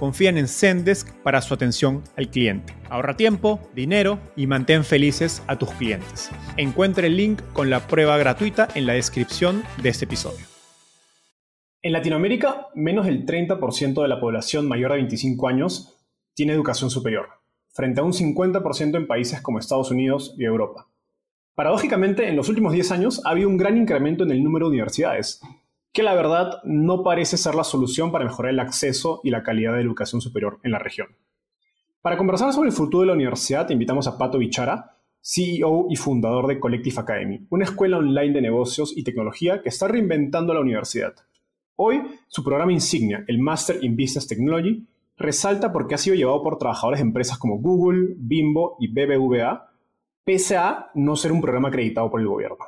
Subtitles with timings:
[0.00, 2.74] confían en Zendesk para su atención al cliente.
[2.88, 6.30] Ahorra tiempo, dinero y mantén felices a tus clientes.
[6.56, 10.46] Encuentre el link con la prueba gratuita en la descripción de este episodio.
[11.82, 15.98] En Latinoamérica, menos del 30% de la población mayor de 25 años
[16.32, 17.28] tiene educación superior,
[17.68, 20.88] frente a un 50% en países como Estados Unidos y Europa.
[21.54, 24.70] Paradójicamente, en los últimos 10 años ha habido un gran incremento en el número de
[24.70, 25.42] universidades,
[25.92, 29.74] que la verdad no parece ser la solución para mejorar el acceso y la calidad
[29.74, 31.08] de educación superior en la región.
[32.00, 36.46] Para conversar sobre el futuro de la universidad, invitamos a Pato Bichara, CEO y fundador
[36.46, 41.14] de Collective Academy, una escuela online de negocios y tecnología que está reinventando la universidad.
[41.76, 44.86] Hoy, su programa insignia, el Master in Business Technology,
[45.18, 49.70] resalta porque ha sido llevado por trabajadores de empresas como Google, Bimbo y BBVA,
[50.24, 52.64] pese a no ser un programa acreditado por el gobierno.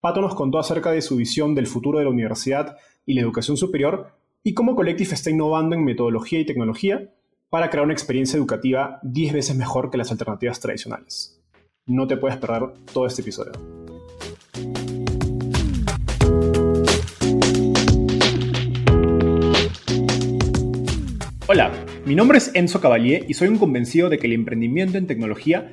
[0.00, 3.56] Pato nos contó acerca de su visión del futuro de la universidad y la educación
[3.56, 4.12] superior
[4.44, 7.12] y cómo Collective está innovando en metodología y tecnología
[7.50, 11.42] para crear una experiencia educativa 10 veces mejor que las alternativas tradicionales.
[11.84, 13.54] No te puedes perder todo este episodio.
[21.48, 21.72] Hola,
[22.04, 25.72] mi nombre es Enzo Cavalier y soy un convencido de que el emprendimiento en tecnología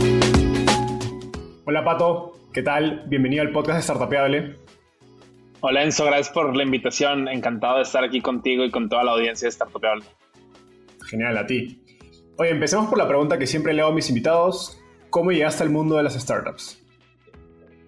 [1.63, 3.03] Hola Pato, ¿qué tal?
[3.05, 4.55] Bienvenido al podcast de Startupeable.
[5.59, 7.27] Hola Enzo, gracias por la invitación.
[7.27, 10.03] Encantado de estar aquí contigo y con toda la audiencia de Startupeable.
[11.07, 11.79] Genial, a ti.
[12.39, 14.81] Oye, empecemos por la pregunta que siempre le hago a mis invitados.
[15.11, 16.83] ¿Cómo llegaste al mundo de las startups?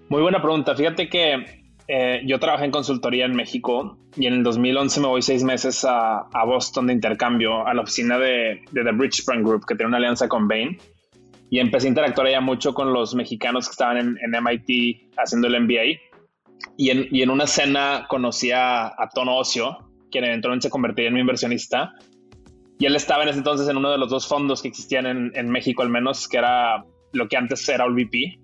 [0.07, 0.75] Muy buena pregunta.
[0.75, 5.23] Fíjate que eh, yo trabajé en consultoría en México y en el 2011 me voy
[5.23, 9.73] seis meses a, Boston de intercambio a la oficina de, de The Bridge Group, que
[9.73, 10.77] tiene una alianza con Bain
[11.49, 15.61] y empecé a interactuar ya mucho con los mexicanos que estaban en, MIT haciendo el
[15.61, 15.99] MBA.
[16.77, 19.77] Y en, una cena conocí a, Tono Ocio,
[20.09, 21.93] quien eventualmente se convertiría en mi inversionista.
[22.79, 25.49] Y él estaba en ese entonces en uno de los dos fondos que existían en,
[25.49, 28.39] México, al menos, que era lo que antes era VP.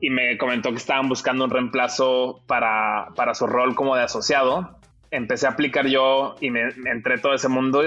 [0.00, 4.78] Y me comentó que estaban buscando un reemplazo para, para su rol como de asociado.
[5.10, 7.82] Empecé a aplicar yo y me, me entré todo ese mundo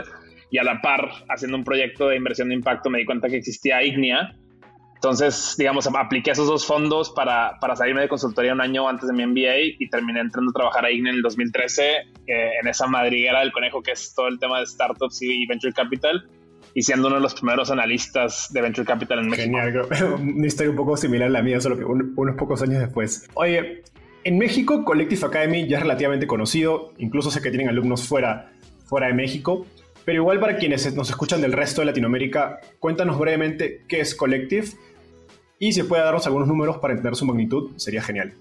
[0.56, 3.36] y a la par, haciendo un proyecto de inversión de impacto, me di cuenta que
[3.36, 4.38] existía Ignia.
[4.94, 9.14] Entonces, digamos, apliqué esos dos fondos para, para salirme de consultoría un año antes de
[9.14, 12.04] mi MBA y terminé entrando a trabajar a Ignia en el 2013 eh,
[12.62, 16.26] en esa madriguera del conejo que es todo el tema de startups y venture capital
[16.74, 19.58] y siendo uno de los primeros analistas de Venture Capital en México.
[19.60, 19.88] Genial,
[20.36, 23.30] una historia un poco similar a la mía, solo que unos pocos años después.
[23.34, 23.84] Oye,
[24.24, 28.52] en México Collective Academy ya es relativamente conocido, incluso sé que tienen alumnos fuera,
[28.86, 29.66] fuera de México.
[30.06, 34.68] Pero igual para quienes nos escuchan del resto de Latinoamérica, cuéntanos brevemente qué es Collective
[35.58, 38.34] y si puede darnos algunos números para entender su magnitud, sería genial.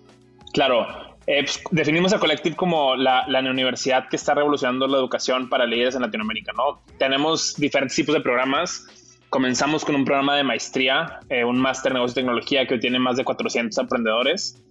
[0.53, 0.87] Claro,
[1.27, 5.95] eh, pues, definimos a Collective como la, universidad que está revolucionando la educación para líderes
[5.95, 6.83] en Latinoamérica, ¿no?
[6.99, 8.87] Tenemos diferentes tipos de programas.
[9.31, 12.81] Comenzamos con un programa de maestría, eh, un máster en negocio y tecnología que hoy
[12.81, 14.63] tiene más de 400 aprendedores.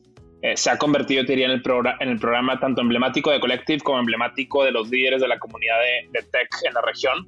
[0.43, 1.63] Eh, se ha convertido, diría, en el,
[2.01, 5.77] en el programa tanto emblemático de Collective como emblemático de los líderes de la comunidad
[6.11, 7.25] de, tech en la región.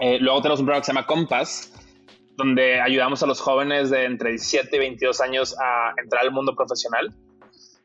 [0.00, 1.72] Eh, luego tenemos un programa que se llama Compass,
[2.36, 6.56] donde ayudamos a los jóvenes de entre 17 y 22 años a entrar al mundo
[6.56, 7.14] profesional.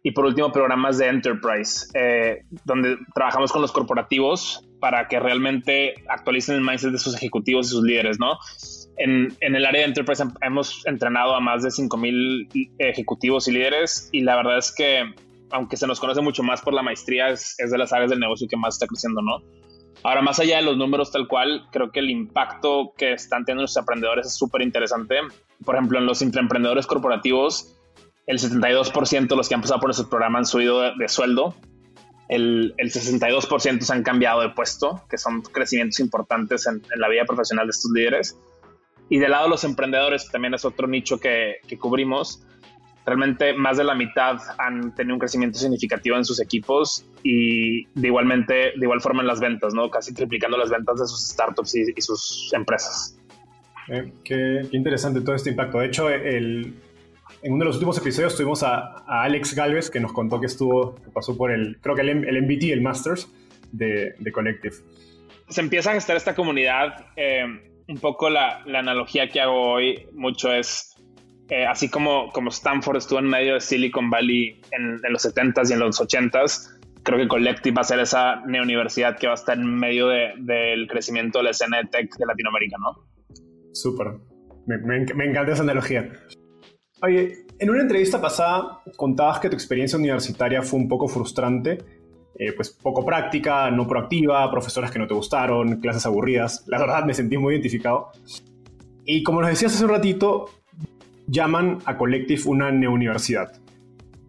[0.02, 5.94] Y por último, programas de enterprise, eh, donde trabajamos con los corporativos para que realmente
[6.08, 8.40] actualicen el mindset de sus ejecutivos y sus líderes, ¿no?
[9.00, 14.10] En, en el área de enterprise hemos entrenado a más de 5.000 ejecutivos y líderes
[14.12, 15.04] y la verdad es que,
[15.52, 18.48] aunque se nos conoce mucho más por la maestría, es, de las áreas del negocio
[18.50, 19.42] que más está creciendo, ¿no?
[20.04, 23.64] Ahora, más allá de los números tal cual, creo que el impacto que están teniendo
[23.64, 25.16] los emprendedores es súper interesante.
[25.64, 27.76] Por ejemplo, en los emprendedores corporativos,
[28.30, 31.56] el 72% de los que han pasado por esos programas han subido de, sueldo.
[32.28, 37.26] El, el, 62% se han cambiado de puesto, que son crecimientos importantes en, la vida
[37.26, 38.38] profesional de estos líderes.
[39.10, 42.46] Y del lado de los emprendedores, también es otro nicho que, que cubrimos,
[43.10, 48.08] realmente más de la mitad han tenido un crecimiento significativo en sus equipos y de
[48.08, 49.90] igualmente de igual forma en las ventas, ¿no?
[49.90, 53.18] Casi triplicando las ventas de sus startups y, sus empresas.
[53.88, 55.80] Eh, qué, interesante todo este impacto.
[55.80, 56.76] De hecho, el,
[57.42, 60.96] en uno de los últimos episodios tuvimos a, Alex Galvez que nos contó que estuvo,
[60.96, 63.28] que pasó por el, creo que el, el MBT, el Masters
[63.72, 64.76] de, de, Collective.
[65.48, 67.08] Se empieza a gestar esta comunidad.
[67.16, 70.96] Eh, un poco la, la analogía que hago hoy mucho es
[71.50, 75.74] eh, así como, como Stanford estuvo en medio de Silicon Valley en, los 70s y
[75.74, 79.58] en los 80s, creo que Collective va a ser esa neuniversidad que va a estar
[79.58, 83.04] en medio del crecimiento de la escena de tech de Latinoamérica, ¿no?
[83.74, 84.08] Súper.
[84.68, 86.12] Me, encanta esa analogía.
[87.02, 91.80] Oye, en una entrevista pasada contabas que tu experiencia universitaria fue un poco frustrante,
[92.40, 96.64] eh, pues poco práctica, no proactiva, profesoras que no te gustaron, clases aburridas.
[96.68, 98.12] La verdad me sentí muy identificado.
[99.04, 100.46] Y como nos decías hace un ratito,
[101.28, 103.52] llaman a Collective una neuniversidad.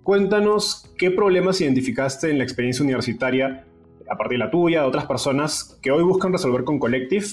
[0.03, 3.65] Cuéntanos qué problemas identificaste en la experiencia universitaria,
[4.11, 7.27] a partir de la tuya, de otras personas que hoy buscan resolver con Collective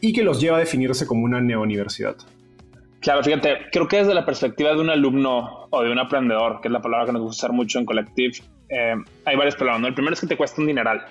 [0.00, 2.16] y que los lleva a definirse como una neuniversidad.
[3.00, 6.68] Claro, fíjate, creo que desde la perspectiva de un alumno o de un aprendedor, que
[6.68, 8.38] es la palabra que nos gusta usar mucho en Collective,
[8.72, 9.86] eh, hay varios problemas.
[9.88, 11.04] El primero es que te cuesta un dineral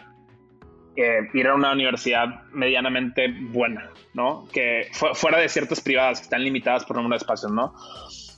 [1.33, 4.47] ir a una universidad medianamente buena, ¿no?
[4.51, 7.73] Que fuera de ciertas privadas que están limitadas por número de espacios, ¿no?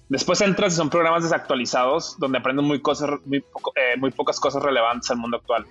[0.09, 4.61] Después entras y son programas desactualizados donde aprendes muy, cosas, muy, eh, muy pocas cosas
[4.61, 5.65] relevantes al mundo actual.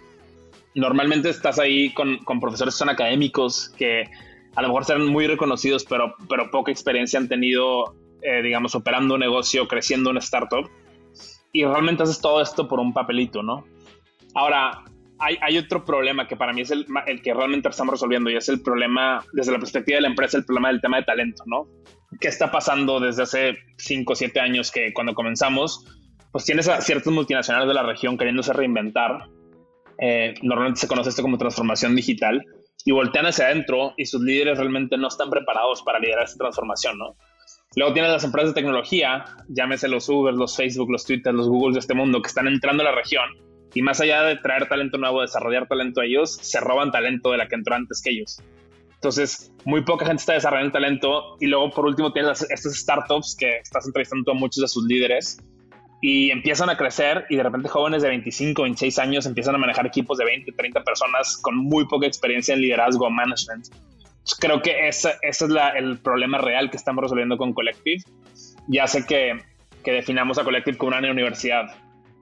[0.75, 4.05] Normalmente estás ahí con, con, profesores que son académicos que
[4.55, 9.15] a lo mejor serán muy reconocidos, pero, pero poca experiencia han tenido, eh, digamos, operando
[9.15, 10.69] un negocio, creciendo una startup.
[11.53, 13.65] Y realmente haces todo esto por un papelito, ¿no?
[14.35, 14.85] Ahora,
[15.19, 16.87] hay, otro problema que para mí es el,
[17.23, 20.45] que realmente estamos resolviendo y es el problema, desde la perspectiva de la empresa, el
[20.45, 21.69] problema del tema de talento, ¿no?
[22.21, 25.85] ¿Qué está pasando desde hace 5 o 7 años que cuando comenzamos,
[26.33, 29.29] pues tienes a ciertos multinacionales de la región queriéndose reinventar?
[29.99, 32.45] Eh, normalmente se conoce esto como transformación digital
[32.85, 36.99] y voltean hacia adentro y sus líderes realmente no están preparados para liderar esta transformación,
[36.99, 37.17] ¿no?
[37.77, 41.75] Luego tienes las empresas de tecnología, llámese los Uber, los Facebook, los Twitter, los Google
[41.75, 43.25] de este mundo, que están entrando a la región
[43.75, 47.39] y más allá de traer talento nuevo, desarrollar talento a ellos, se roban talento de
[47.39, 48.41] la que entró antes que ellos.
[48.95, 51.37] Entonces, muy poca gente está desarrollando talento.
[51.41, 55.39] Y luego, por último, tienes estas startups que estás entrevistando a muchos de sus líderes
[56.03, 59.87] y empiezan a crecer y de repente jóvenes de 25, 26 años empiezan a manejar
[59.87, 63.69] equipos de 20, 30 personas con muy poca experiencia en liderazgo o management.
[64.39, 68.03] Creo que ese, ese es la, el problema real que estamos resolviendo con Collective
[68.69, 69.39] y hace que,
[69.85, 71.67] que definamos a Collective como una universidad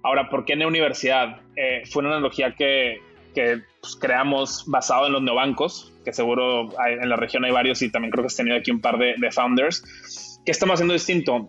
[0.02, 1.40] Ahora, ¿por qué Neuniversidad?
[1.56, 3.02] Eh, fue una analogía que,
[3.34, 7.90] que pues, creamos basado en los neobancos, que seguro en la región hay varios y
[7.90, 10.40] también creo que has tenido aquí un par de, founders.
[10.44, 11.48] ¿Qué estamos haciendo distinto?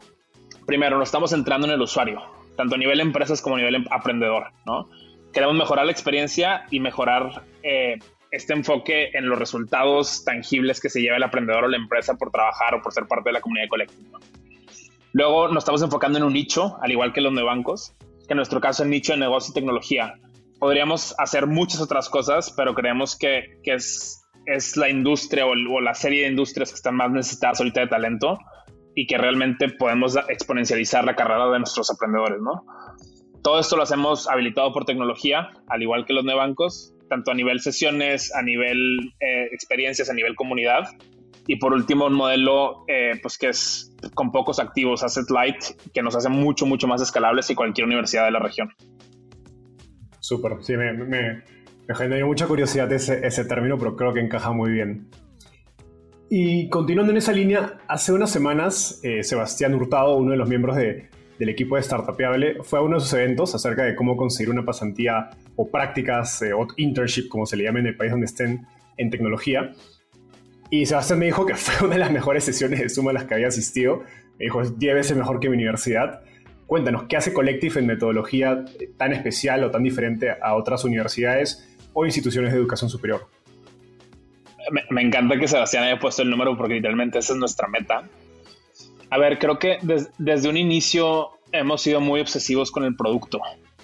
[0.66, 2.22] Primero, nos estamos centrando en el usuario,
[2.58, 4.90] tanto a nivel empresas como a nivel em, aprendedor, ¿no?
[5.32, 8.00] Queremos mejorar la experiencia y mejorar eh,
[8.32, 12.32] este enfoque en los resultados tangibles que se lleva el aprendedor o la empresa por
[12.32, 14.20] trabajar o por ser parte de la comunidad colectiva.
[15.14, 18.62] Luego nos estamos enfocando en un nicho, al igual que los neobancos, que en nuestro
[18.62, 20.16] caso el nicho de negocio y tecnología.
[20.58, 25.94] Podríamos hacer muchas otras cosas, pero creemos que, que es, es la industria o, la
[25.94, 28.38] serie de industrias que están más necesitadas ahorita de talento
[28.96, 32.66] y que realmente podemos exponencializar la carrera de nuestros aprendedores, ¿no?
[33.44, 37.60] Todo esto lo hacemos habilitado por tecnología, al igual que los neobancos, tanto a nivel
[37.60, 40.84] sesiones, a nivel eh, experiencias, a nivel comunidad.
[41.46, 45.62] Y por último, un modelo eh, pues que es con pocos activos, asset light,
[45.94, 48.70] que nos hace mucho, mucho más escalables que cualquier universidad de la región.
[50.22, 51.44] Súper, sí, me, me,
[51.94, 55.10] generó mucha curiosidad ese, ese término, pero creo que encaja muy bien.
[56.30, 60.78] Y continuando en esa línea, hace unas semanas eh, Sebastián Hurtado, uno de los miembros
[60.78, 61.10] de,
[61.42, 64.64] del equipo de Startupiable, fue a uno de sus eventos acerca de cómo conseguir una
[64.64, 68.68] pasantía o prácticas eh, o internship, como se le llama en el país donde estén,
[68.98, 69.72] en tecnología.
[70.70, 73.24] Y Sebastián me dijo que fue una de las mejores sesiones de Zoom a las
[73.24, 74.04] que había asistido.
[74.38, 76.22] Me dijo, es 10 veces mejor que mi universidad.
[76.68, 78.64] Cuéntanos, ¿qué hace Collective en metodología
[78.98, 83.28] tan especial o tan diferente a otras universidades o instituciones de educación superior?
[84.92, 88.04] Me, encanta que Sebastián haya puesto el número porque literalmente esa es nuestra meta.
[89.12, 89.78] A ver, creo que
[90.18, 93.42] desde un inicio hemos sido muy obsesivos con el producto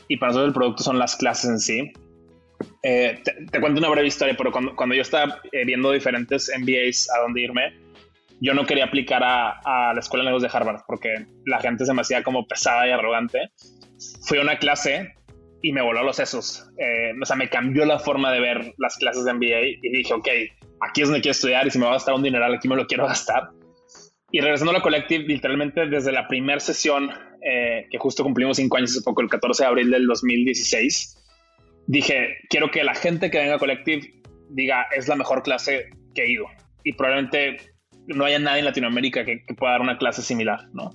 [0.07, 1.91] y para nosotros el producto son las clases en sí.
[2.81, 7.21] Eh, te, cuento una breve historia, pero cuando, yo estaba eh, viendo diferentes MBAs a
[7.21, 7.73] dónde irme,
[8.39, 11.93] yo no quería aplicar a, la Escuela de Negocios de Harvard porque la gente se
[11.93, 13.51] me hacía como pesada y arrogante.
[14.25, 15.13] Fui a una clase
[15.61, 16.69] y me voló los sesos.
[16.77, 20.13] Eh, o sea, me cambió la forma de ver las clases de MBA y dije,
[20.13, 20.27] ok,
[20.79, 22.77] aquí es donde quiero estudiar y si me va a gastar un dineral aquí me
[22.77, 23.49] lo quiero gastar.
[24.31, 27.09] Y regresando a la Collective, literalmente desde la primera sesión,
[27.41, 31.17] eh, que justo cumplimos cinco años hace poco, el 14 de abril del 2016,
[31.87, 36.23] dije, quiero que la gente que venga a Collective diga, es la mejor clase que
[36.23, 36.45] he ido.
[36.83, 37.57] Y probablemente
[38.07, 40.91] no haya nadie en Latinoamérica que, pueda dar una clase similar, ¿no?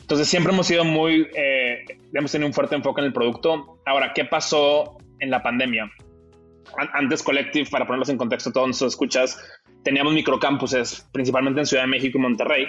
[0.00, 1.84] Entonces siempre hemos sido muy, eh,
[2.14, 3.80] hemos tenido un fuerte enfoque en el producto.
[3.84, 5.90] Ahora, ¿qué pasó en la pandemia?
[6.92, 9.38] Antes Collective, para ponerlos en contexto, todos nuestros escuchas,
[9.82, 12.66] teníamos microcampuses, principalmente en Ciudad de México y Monterrey.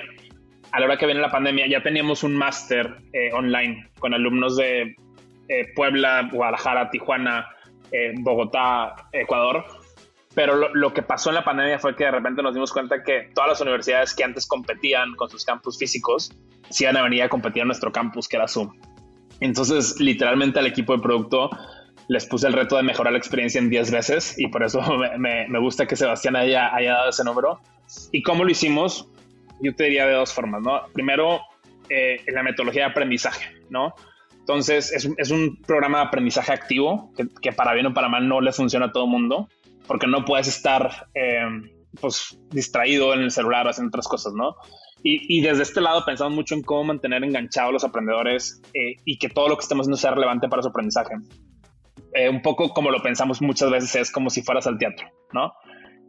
[0.71, 4.55] A la hora que viene la pandemia ya teníamos un máster eh, online con alumnos
[4.57, 4.95] de
[5.47, 7.47] eh, Puebla, Guadalajara, Tijuana,
[7.91, 9.65] eh, Bogotá, Ecuador.
[10.35, 13.31] Pero lo, que pasó en la pandemia fue que de repente nos dimos cuenta que
[13.33, 16.31] todas las universidades que antes competían con sus campus físicos,
[16.69, 18.71] se iban a venir a competir en nuestro campus, que era Zoom.
[19.39, 21.49] Entonces, literalmente al equipo de producto
[22.09, 24.81] les puse el reto de mejorar la experiencia en 10 veces y por eso
[25.17, 27.61] me, gusta que Sebastián haya, haya, dado ese número.
[28.11, 29.07] ¿Y cómo lo hicimos?
[29.61, 30.81] Yo te diría de dos formas, ¿no?
[30.91, 31.39] Primero,
[31.87, 33.93] eh, en la metodología de aprendizaje, ¿no?
[34.39, 38.51] Entonces, es, un programa de aprendizaje activo que, para bien o para mal no le
[38.51, 39.47] funciona a todo el mundo,
[39.85, 41.45] porque no puedes estar eh,
[42.01, 44.55] pues, distraído en el celular haciendo otras cosas, ¿no?
[45.03, 49.17] Y, desde este lado pensamos mucho en cómo mantener enganchados a los aprendedores eh, y
[49.17, 51.15] que todo lo que estemos haciendo sea relevante para su aprendizaje.
[52.13, 55.53] Eh, un poco como lo pensamos muchas veces, es como si fueras al teatro, ¿no?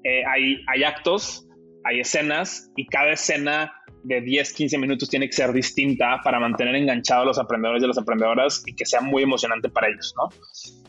[0.03, 1.47] Eh, hay, actos,
[1.85, 6.75] hay escenas y cada escena de 10, 15 minutos tiene que ser distinta para mantener
[6.75, 10.31] enganchados a los aprendedores y las aprendedoras y que sea muy emocionante para ellos, ¿no?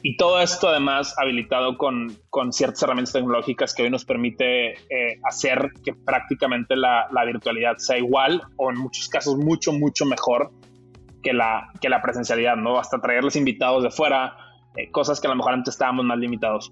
[0.02, 5.20] Y todo esto además habilitado con, con ciertas herramientas tecnológicas que hoy nos permite eh,
[5.30, 10.52] hacer que prácticamente la, la, virtualidad sea igual o en muchos casos mucho, mucho mejor
[11.22, 12.80] que la, que la presencialidad, ¿no?
[12.80, 14.36] Hasta traerles invitados de fuera,
[14.76, 16.72] eh, cosas que a lo mejor antes estábamos más limitados.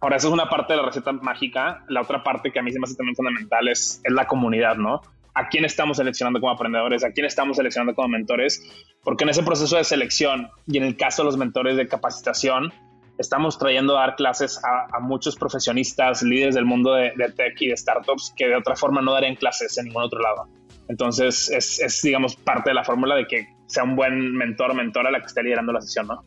[0.00, 1.84] Ahora, esa es una parte de la receta mágica.
[1.88, 4.76] La otra parte que a mí se me hace también fundamental es, es la comunidad,
[4.76, 5.00] ¿no?
[5.34, 8.62] A quién estamos seleccionando como aprendedores, a quién estamos seleccionando como mentores,
[9.02, 12.72] porque en ese proceso de selección y en el caso de los mentores de capacitación,
[13.16, 17.76] estamos trayendo a dar clases a, muchos profesionistas, líderes del mundo de, tech y de
[17.76, 20.48] startups que de otra forma no darían clases en ningún otro lado.
[20.88, 24.74] Entonces, es, es digamos, parte de la fórmula de que sea un buen mentor o
[24.74, 26.24] mentora la que esté liderando la sesión, ¿no?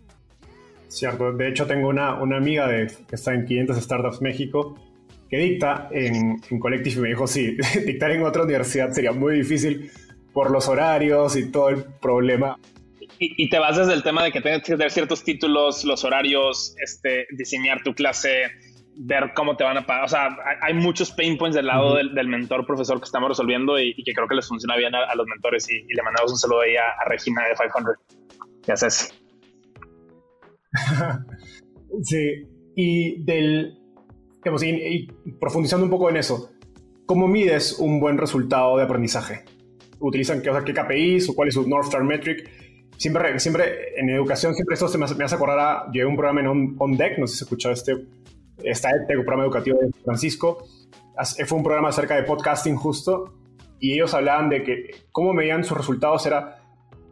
[0.87, 4.77] Cierto, de hecho tengo una, una amiga de, que está en 500 Startups México
[5.29, 9.35] que dicta en, en Collective y me dijo, sí, dictar en otra universidad sería muy
[9.35, 9.91] difícil
[10.33, 12.57] por los horarios y todo el problema.
[13.17, 16.75] Y, te vas desde el tema de que tienes que tener ciertos títulos, los horarios,
[16.83, 18.51] este, diseñar tu clase,
[18.97, 20.03] ver cómo te van a pagar.
[20.03, 23.95] O sea, hay, muchos pain points del lado del, mentor, profesor que estamos resolviendo y,
[24.03, 25.65] que creo que les funciona bien a, los mentores.
[25.71, 27.95] Y, le mandamos un saludo ahí a, a Regina de 500.
[28.67, 29.24] Gracias.
[32.03, 33.77] sí, y del,
[34.43, 35.07] digamos, y,
[35.39, 36.51] profundizando un poco en eso,
[37.05, 39.43] ¿cómo mides un buen resultado de aprendizaje?
[39.99, 42.49] ¿Utilizan qué, o sea, qué KPIs o cuál es su North Star Metric?
[42.97, 46.15] Siempre, siempre en educación, siempre esto se me, hace, me hace acordar a, llevé un
[46.15, 47.93] programa en On, Deck, no sé si has escuchado este,
[48.63, 50.65] este programa educativo de Francisco,
[51.45, 53.33] fue un programa acerca de podcasting justo,
[53.79, 56.64] y ellos hablaban de que cómo medían sus resultados era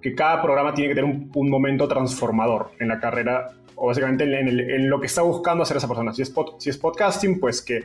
[0.04, 4.90] que cada programa tiene que tener un, momento transformador en la carrera o básicamente en,
[4.90, 6.14] lo que está buscando hacer esa persona.
[6.14, 7.82] Si es, si es podcasting, pues que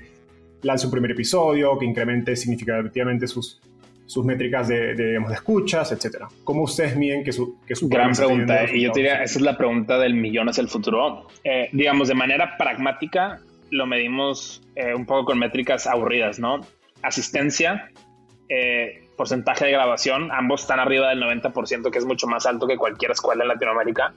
[0.63, 3.61] lance un primer episodio, que incremente significativamente sus,
[4.05, 6.25] sus métricas de, de, de escuchas, etc.
[6.43, 9.57] ¿Cómo ustedes miden que su, que su Gran pregunta, y yo diría, esa es la
[9.57, 11.29] pregunta del millón hacia el futuro.
[11.45, 16.61] Eh, digamos, de manera pragmática, lo medimos eh, un poco con métricas aburridas, ¿no?
[17.03, 17.91] Asistencia,
[18.49, 22.79] eh, porcentaje de grabación, ambos están arriba del 90%, que es mucho más alto que
[22.79, 24.15] cualquier escuela en Latinoamérica.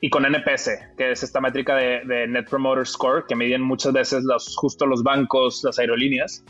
[0.00, 4.22] Y con NPS, que es esta métrica de, Net Promoter Score, que miden muchas veces
[4.22, 6.44] los, justo los bancos, las aerolíneas.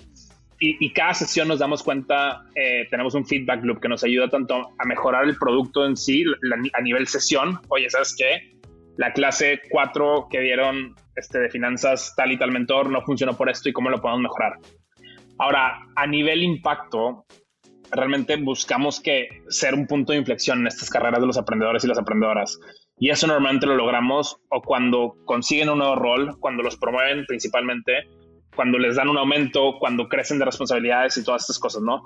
[0.59, 4.71] Y, cada sesión nos damos cuenta, eh, tenemos un feedback loop que nos ayuda tanto
[4.79, 6.25] a mejorar el producto en sí,
[6.73, 7.61] a nivel sesión.
[7.69, 8.59] Oye, ¿sabes qué?
[8.97, 13.51] La clase 4 que dieron este, de finanzas tal y tal mentor no funcionó por
[13.51, 14.55] esto y cómo lo podemos mejorar.
[15.39, 17.27] Ahora, a nivel impacto,
[17.91, 21.89] realmente buscamos que ser un punto de inflexión en estas carreras de los aprendedores y
[21.89, 22.59] las aprendedoras.
[22.99, 28.09] Y eso normalmente lo logramos o cuando consiguen un nuevo rol, cuando los promueven principalmente,
[28.55, 32.03] cuando les dan un aumento, cuando crecen de responsabilidades y todas estas cosas, ¿no?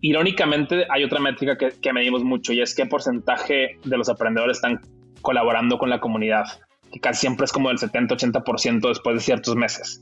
[0.00, 4.58] Irónicamente, hay otra métrica que, que medimos mucho y es qué porcentaje de los aprendedores
[4.58, 4.80] están
[5.22, 6.44] colaborando con la comunidad,
[6.92, 10.00] que casi siempre es como del 70-80% después de ciertos meses.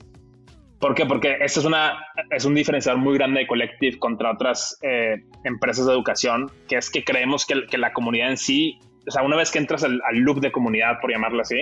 [0.84, 1.06] ¿Por qué?
[1.06, 1.96] Porque esto es, una,
[2.30, 6.90] es un diferenciador muy grande de Collective contra otras eh, empresas de educación, que es
[6.90, 10.02] que creemos que, que, la comunidad en sí, o sea, una vez que entras al,
[10.12, 11.56] loop de comunidad, por llamarlo así,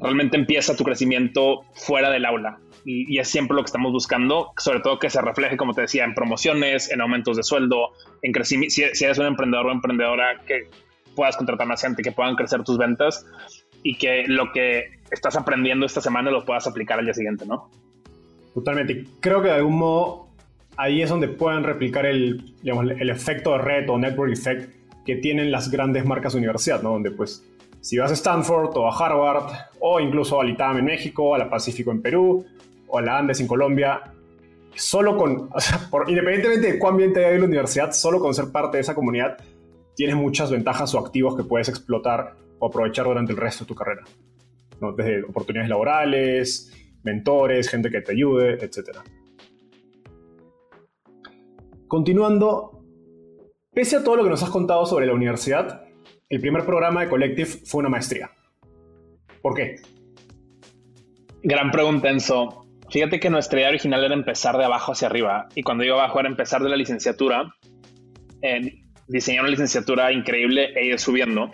[0.00, 2.58] realmente empieza tu crecimiento fuera del aula.
[2.84, 5.82] Y, y, es siempre lo que estamos buscando, sobre todo que se refleje, como te
[5.82, 8.74] decía, en promociones, en aumentos de sueldo, en crecimiento.
[8.74, 10.62] Si, si eres un emprendedor o emprendedora, que
[11.14, 13.24] puedas contratar más gente, que puedan crecer tus ventas
[13.84, 17.70] y que lo que estás aprendiendo esta semana lo puedas aplicar al día siguiente, ¿no?
[18.54, 19.04] Totalmente.
[19.20, 20.28] Creo que de algún modo
[20.76, 25.16] ahí es donde pueden replicar el, digamos, el efecto de red o network effect que
[25.16, 26.90] tienen las grandes marcas de universidad, ¿no?
[26.90, 27.44] Donde pues
[27.80, 31.50] si vas a Stanford o a Harvard o incluso al ITAM en México, a la
[31.50, 32.44] Pacífico en Perú
[32.86, 34.02] o a la Andes en Colombia,
[34.74, 38.34] solo con, o sea, por, independientemente de cuán bien te vaya la universidad, solo con
[38.34, 39.36] ser parte de esa comunidad
[39.94, 43.74] tienes muchas ventajas o activos que puedes explotar o aprovechar durante el resto de tu
[43.74, 44.02] carrera.
[44.80, 44.92] ¿no?
[44.92, 46.72] Desde oportunidades laborales,
[47.04, 48.98] mentores, gente que te ayude, etc.
[51.88, 52.84] Continuando,
[53.72, 55.84] pese a todo lo que nos has contado sobre la universidad,
[56.28, 58.30] el primer programa de Collective fue una maestría.
[59.42, 59.76] ¿Por qué?
[61.42, 62.66] Gran pregunta, Enzo.
[62.90, 65.48] Fíjate que nuestra idea original era empezar de abajo hacia arriba.
[65.54, 67.54] Y cuando digo abajo era empezar de la licenciatura,
[69.08, 71.50] diseñar una licenciatura increíble e ir subiendo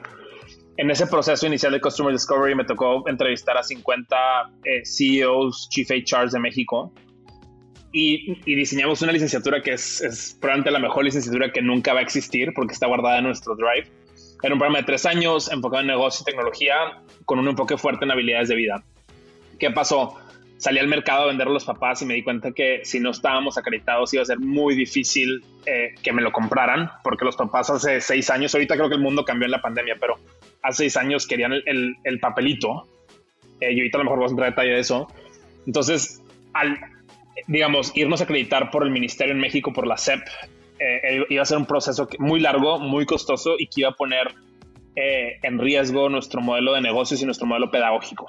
[0.78, 4.16] en ese proceso inicial de Customer Discovery me tocó entrevistar a 50
[4.64, 6.92] eh, CEOs, Chief HRs de México
[7.92, 11.99] y, y diseñamos una licenciatura que es, es, probablemente la mejor licenciatura que nunca va
[11.99, 13.90] a existir porque está guardada en nuestro Drive.
[14.40, 16.75] Era un programa de tres años enfocado en negocio y tecnología
[17.25, 18.85] con un enfoque fuerte en habilidades de vida.
[19.58, 20.14] ¿Qué pasó?
[20.58, 23.11] Salí al mercado a vender a los papás y me di cuenta que si no
[23.11, 27.69] estábamos acreditados iba a ser muy difícil eh, que me lo compraran porque los papás
[27.71, 30.17] hace seis años, ahorita creo que el mundo cambió en la pandemia, pero
[30.62, 32.88] hace seis años querían el, el, el papelito.
[33.60, 35.08] Eh, y ahorita a lo mejor vamos a entrar en detalle de eso.
[35.66, 36.78] Entonces, al,
[37.47, 40.21] digamos, irnos a acreditar por el Ministerio en México, por la SEP,
[40.78, 44.34] eh, iba a ser un proceso muy largo, muy costoso y que iba a poner
[44.97, 48.26] eh, en riesgo nuestro modelo de negocios y nuestro modelo pedagógico.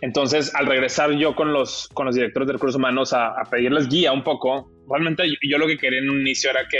[0.00, 3.88] Entonces, al regresar yo con los, con los directores de recursos humanos a, a pedirles
[3.88, 6.78] guía un poco, realmente yo, yo, lo que quería en un inicio era que,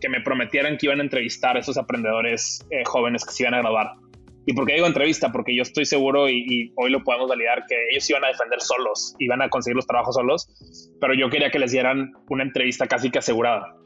[0.00, 3.54] que, me prometieran que iban a entrevistar a esos aprendedores eh, jóvenes que se iban
[3.54, 3.92] a graduar.
[4.46, 5.30] ¿Y por qué digo entrevista?
[5.30, 8.60] Porque yo estoy seguro y, y, hoy lo podemos validar que ellos iban a defender
[8.60, 10.48] solos, iban a conseguir los trabajos solos,
[11.00, 13.76] pero yo quería que les dieran una entrevista casi que asegurada.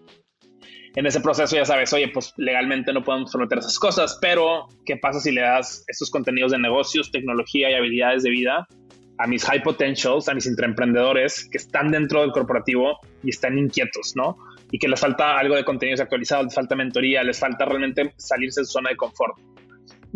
[0.96, 4.96] En ese proceso ya sabes, oye, pues legalmente no podemos prometer esas cosas, pero ¿qué
[4.96, 8.68] pasa si le das estos contenidos de negocios, tecnología y habilidades de vida
[9.18, 14.12] a mis high potentials, a mis intraemprendedores que están dentro del corporativo y están inquietos,
[14.14, 14.37] ¿no?
[14.70, 18.61] Y que les falta algo de contenidos actualizados, les falta mentoría, les falta realmente salirse
[18.61, 19.37] de su zona de confort.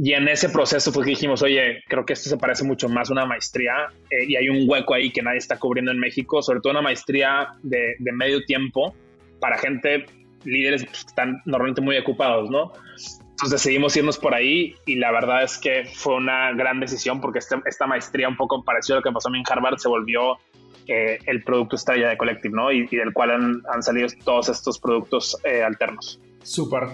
[0.01, 3.11] Y en ese proceso fue que dijimos, oye, creo que esto se parece mucho más
[3.11, 6.41] a una maestría eh, y hay un hueco ahí que nadie está cubriendo en México,
[6.41, 8.95] sobre todo una maestría de, de medio tiempo
[9.41, 10.07] para gente,
[10.45, 12.73] líderes que están normalmente muy ocupados, ¿no?
[13.39, 17.39] Entonces decidimos irnos por ahí y la verdad es que fue una gran decisión porque
[17.39, 19.89] este, esta maestría un poco parecido a lo que pasó a mí en Harvard se
[19.89, 20.39] volvió
[20.89, 22.73] eh, el producto estrella de Collective, ¿no?
[22.73, 26.21] Y, y del cual han, han, salido todos estos productos eh, alternos.
[26.43, 26.89] Súper.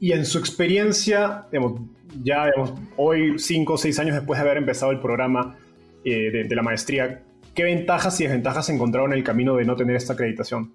[0.00, 1.80] Y en su experiencia, digamos,
[2.22, 5.56] ya digamos, hoy, cinco o seis años después de haber empezado el programa
[6.04, 7.22] eh, de, de la maestría,
[7.54, 10.72] ¿qué ventajas y desventajas encontraron en el camino de no tener esta acreditación?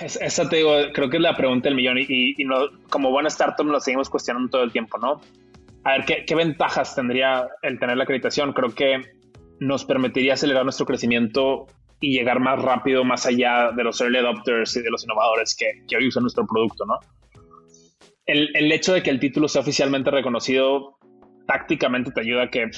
[0.00, 3.28] Esa te digo, creo que es la pregunta del millón y, y no, como buena
[3.28, 5.20] startup nos lo seguimos cuestionando todo el tiempo, ¿no?
[5.84, 8.52] A ver, ¿qué, ¿qué, ventajas tendría el tener la acreditación?
[8.52, 9.02] Creo que
[9.60, 11.66] nos permitiría acelerar nuestro crecimiento
[12.00, 15.82] y llegar más rápido, más allá de los early adopters y de los innovadores que,
[15.88, 16.98] que hoy usan nuestro producto, ¿no?
[18.26, 20.98] El, el, hecho de que el título sea oficialmente reconocido
[21.46, 22.68] tácticamente te ayuda a que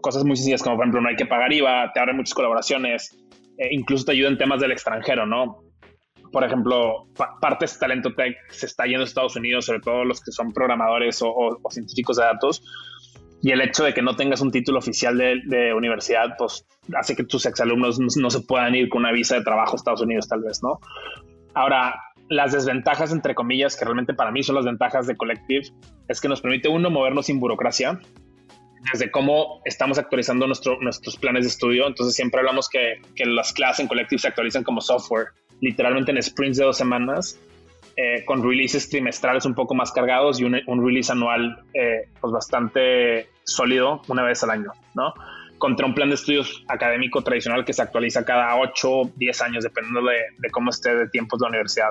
[0.00, 3.18] cosas muy sencillas como por ejemplo no hay que pagar IVA, te abre muchas colaboraciones,
[3.58, 5.64] eh, incluso te ayuda en temas del extranjero, ¿no?
[6.32, 7.08] por ejemplo,
[7.40, 10.52] partes de Talento Tech se está yendo a Estados Unidos, sobre todo los que son
[10.52, 12.64] programadores o, o científicos de datos.
[13.42, 17.16] Y el hecho de que no tengas un título oficial de, de universidad, pues hace
[17.16, 20.00] que tus exalumnos no, no, se puedan ir con una visa de trabajo a Estados
[20.00, 20.78] Unidos, tal vez, ¿no?
[21.52, 21.94] Ahora,
[22.28, 25.66] las desventajas, entre comillas, que realmente para mí son las ventajas de Collective,
[26.08, 28.00] es que nos permite, uno, movernos sin burocracia,
[28.92, 31.88] desde cómo estamos actualizando nuestro, nuestros planes de estudio.
[31.88, 35.28] Entonces, siempre hablamos que, que las clases en Collective se actualizan como software
[35.60, 37.40] literalmente en sprints de dos semanas
[37.94, 43.28] eh, con releases trimestrales un poco más cargados y un, release anual eh, pues bastante
[43.44, 45.12] sólido una vez al año, ¿no?
[45.58, 50.00] Contra un plan de estudios académico tradicional que se actualiza cada 8, 10 años, dependiendo
[50.08, 51.90] de, cómo esté de tiempos de la universidad.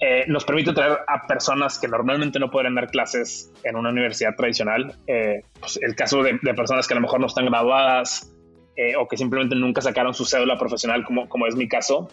[0.00, 4.34] Eh, nos permite traer a personas que normalmente no podrían dar clases en una universidad
[4.36, 4.94] tradicional.
[5.60, 8.32] Pues el caso de, personas que a lo mejor no están graduadas
[8.98, 12.08] o que simplemente nunca sacaron su cédula profesional, como, como es mi caso,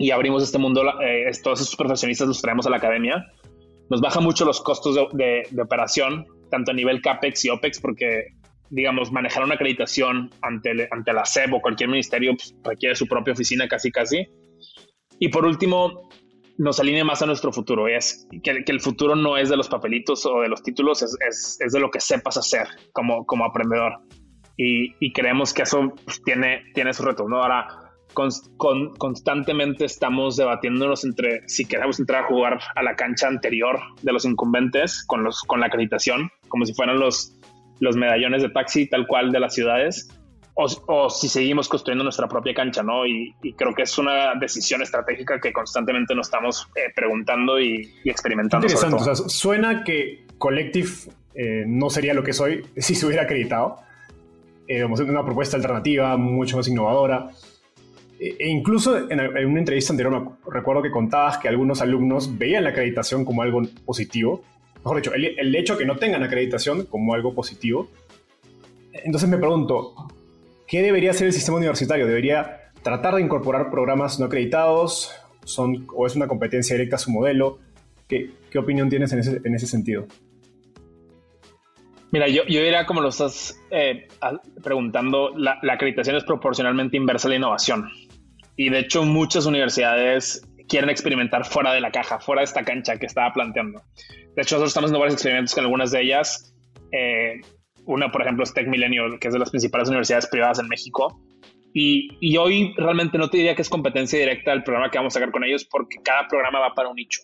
[0.00, 3.30] y abrimos este mundo, eh, todos estos profesionistas los traemos a la academia.
[3.90, 8.28] Nos baja mucho los costos de, operación, tanto a nivel CAPEX y OPEX, porque,
[8.70, 13.34] digamos, manejar una acreditación ante, ante la SEB o cualquier ministerio pues, requiere su propia
[13.34, 14.26] oficina casi casi.
[15.18, 16.08] Y por último,
[16.56, 17.86] nos alinea más a nuestro futuro.
[17.86, 21.14] Es que, que, el futuro no es de los papelitos o de los títulos, es,
[21.28, 23.98] es, es de lo que sepas hacer como, como aprendedor.
[24.56, 27.28] Y, y creemos que eso pues, tiene, tiene su reto.
[27.28, 27.42] ¿no?
[27.42, 28.30] Ahora, con,
[28.96, 34.24] constantemente estamos debatiéndonos entre si queremos entrar a jugar a la cancha anterior de los
[34.24, 37.36] incumbentes con, los, con la acreditación, como si fueran los,
[37.80, 40.08] los medallones de taxi tal cual de las ciudades,
[40.54, 43.06] o, si seguimos construyendo nuestra propia cancha, ¿no?
[43.06, 48.66] Y, creo que es una decisión estratégica que constantemente nos estamos eh, preguntando y, experimentando.
[48.66, 50.90] Interesante, o sea, suena que Collective
[51.34, 53.78] eh, no sería lo que soy si se hubiera acreditado.
[54.68, 57.30] Eh, una propuesta alternativa, mucho más innovadora.
[58.22, 63.24] E incluso en, una entrevista anterior recuerdo que contabas que algunos alumnos veían la acreditación
[63.24, 64.44] como algo positivo.
[64.76, 67.88] Mejor dicho, el, hecho que no tengan acreditación como algo positivo.
[68.92, 69.94] Entonces me pregunto,
[70.68, 72.06] ¿qué debería hacer el sistema universitario?
[72.06, 75.14] ¿Debería tratar de incorporar programas no acreditados?
[75.44, 77.58] Son, ¿O es una competencia directa a su modelo?
[78.06, 80.06] ¿Qué, qué opinión tienes en ese, en ese sentido?
[82.12, 84.08] Mira, yo, yo diría como lo estás eh,
[84.62, 87.88] preguntando, la, la, acreditación es proporcionalmente inversa a la innovación.
[88.60, 92.98] Y de hecho muchas universidades quieren experimentar fuera de la caja, fuera de esta cancha
[92.98, 93.80] que estaba planteando.
[94.36, 96.54] De hecho, nosotros estamos haciendo varios experimentos con algunas de ellas.
[96.92, 97.40] Eh,
[97.86, 101.22] una, por ejemplo, es Tech Millennial, que es de las principales universidades privadas en México.
[101.72, 105.20] Y, hoy realmente no te diría que es competencia directa el programa que vamos a
[105.20, 107.22] sacar con ellos porque cada programa va para un nicho.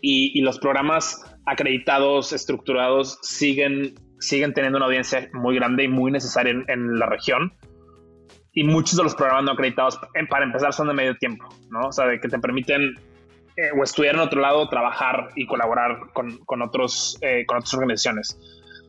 [0.00, 6.64] Y, los programas acreditados, estructurados, siguen, siguen teniendo una audiencia muy grande y muy necesaria
[6.66, 7.52] en la región
[8.52, 11.88] y muchos de los programas no acreditados, para empezar, son de medio tiempo, ¿no?
[11.88, 12.94] O sea, de que te permiten
[13.56, 17.74] eh, o estudiar en otro lado, trabajar y colaborar con, con otros, eh, con otras
[17.74, 18.38] organizaciones.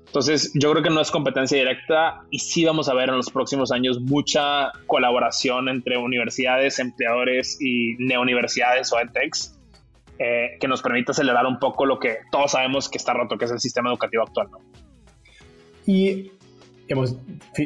[0.06, 3.32] Entonces, yo creo que no es competencia directa y sí vamos a ver en los
[3.32, 9.58] próximos años mucha colaboración entre universidades, empleadores y neuniversidades o edtechs
[10.20, 13.46] eh, que nos permita acelerar un poco lo que todos sabemos que está roto, que
[13.46, 14.50] es el sistema educativo actual.
[14.52, 14.60] ¿no?
[15.88, 16.32] Y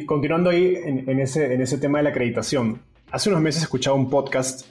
[0.05, 4.67] continuando ahí en, ese, tema de la acreditación, hace unos meses escuchaba un podcast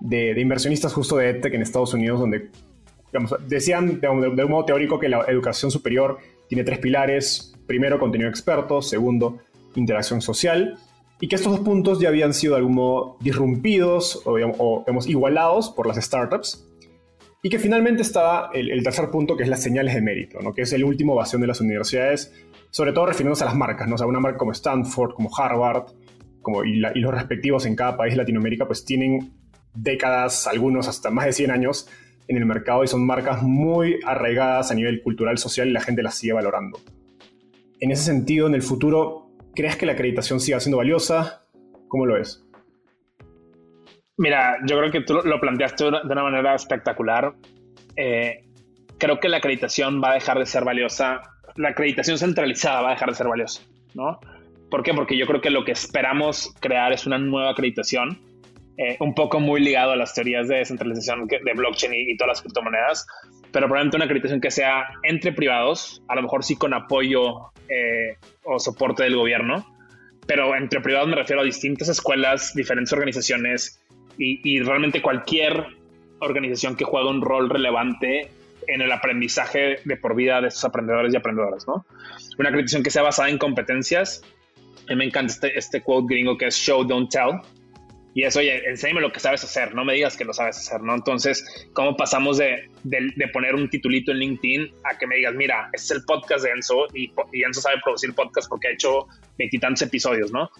[0.00, 2.50] de, inversionistas justo de EdTech en Estados Unidos donde
[3.46, 7.54] decían de, un modo teórico que la educación superior tiene tres pilares.
[7.66, 8.82] Primero, contenido experto.
[8.82, 9.38] Segundo,
[9.74, 10.78] interacción social.
[11.20, 15.86] Y que estos dos puntos ya habían sido de algún modo disrumpidos o, igualados por
[15.86, 16.65] las startups.
[17.46, 20.52] Y que finalmente estaba el, tercer punto, que es las señales de mérito, ¿no?
[20.52, 22.32] que es el último ovación de las universidades
[22.72, 23.94] sobre todo refiriéndose a las marcas, ¿no?
[23.94, 25.84] O sea, una marca como Stanford, como Harvard,
[26.42, 29.32] como, y, los respectivos en cada país de Latinoamérica, pues tienen
[29.74, 31.88] décadas, algunos hasta más de 100 años
[32.26, 36.02] en el mercado y son marcas muy arraigadas a nivel cultural, social y la gente
[36.02, 36.80] las sigue valorando.
[37.78, 41.46] En ese sentido, en el futuro, ¿crees que la acreditación siga siendo valiosa?
[41.86, 42.44] ¿Cómo lo es?
[44.18, 47.34] Mira, yo creo que tú lo planteaste de una manera espectacular.
[47.96, 48.44] Eh,
[48.98, 51.22] creo que la acreditación va a dejar de ser valiosa
[51.56, 53.62] la acreditación centralizada va a dejar de ser valiosa,
[53.94, 54.20] ¿no?
[54.70, 54.92] ¿Por qué?
[54.94, 58.18] Porque yo creo que lo que esperamos crear es una nueva acreditación,
[58.76, 62.42] eh, un poco muy ligado a las teorías de descentralización de blockchain y, todas las
[62.42, 63.06] criptomonedas,
[63.52, 68.16] pero probablemente una acreditación que sea entre privados, a lo mejor sí con apoyo eh,
[68.44, 69.64] o soporte del gobierno,
[70.26, 73.80] pero entre privados me refiero a distintas escuelas, diferentes organizaciones
[74.18, 75.66] y, y realmente cualquier
[76.20, 78.30] organización que juegue un rol relevante
[78.66, 81.86] en el aprendizaje de por vida de estos aprendedores y aprendedoras, ¿no?
[82.38, 84.22] Una acreditación que sea basada en competencias.
[84.88, 87.40] A mí me encanta este, este quote gringo que es show, don't tell.
[88.14, 90.80] Y eso, oye, enséñame lo que sabes hacer, no me digas que lo sabes hacer,
[90.80, 90.94] ¿no?
[90.94, 95.68] Entonces, ¿cómo pasamos de, de, poner un titulito en LinkedIn a que me digas, mira,
[95.74, 99.06] este es el podcast de Enzo y, y Enzo sabe producir podcast porque ha hecho
[99.36, 100.50] veintitantos episodios, ¿no?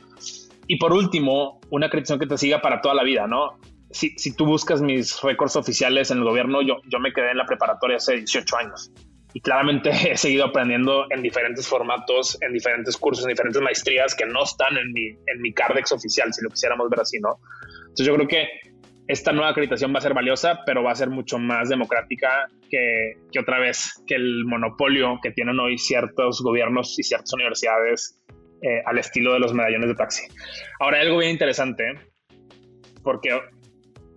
[0.67, 3.59] Y por último, una acreditación que te siga para toda la vida, ¿no?
[3.91, 7.39] si, si tú buscas mis récords oficiales en el gobierno, yo, yo me quedé en
[7.39, 8.91] la preparatoria hace 18 años
[9.33, 14.27] y claramente he seguido aprendiendo en diferentes formatos, en diferentes cursos, en diferentes maestrías que
[14.27, 17.39] no están en mi, en mi Cardex oficial, si lo quisiéramos ver así, ¿no?
[17.81, 18.47] Entonces yo creo que
[19.09, 23.13] esta nueva acreditación va a ser valiosa, pero va a ser mucho más democrática que,
[23.31, 28.21] que otra vez, que el monopolio que tienen hoy ciertos gobiernos y ciertas universidades
[28.63, 30.23] eh, al estilo de los medallones de taxi.
[30.81, 31.85] Ahora, algo bien interesante,
[33.03, 33.39] porque,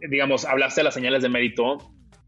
[0.10, 1.78] digamos, hablaste de las señales de mérito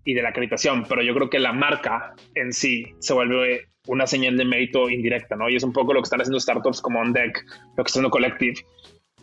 [0.03, 4.07] y de la acreditación, pero yo creo que la marca en sí se vuelve una
[4.07, 5.49] señal de mérito indirecta, ¿no?
[5.49, 7.43] Y es un poco lo que están haciendo startups como OnDeck,
[7.77, 8.55] lo que está haciendo Collective.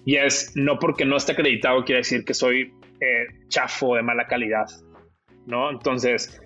[0.05, 4.27] Y es, no porque no esté acreditado quiere decir que soy eh, chafo de mala
[4.27, 4.67] calidad,
[5.47, 5.71] ¿no?
[5.71, 6.41] Entonces,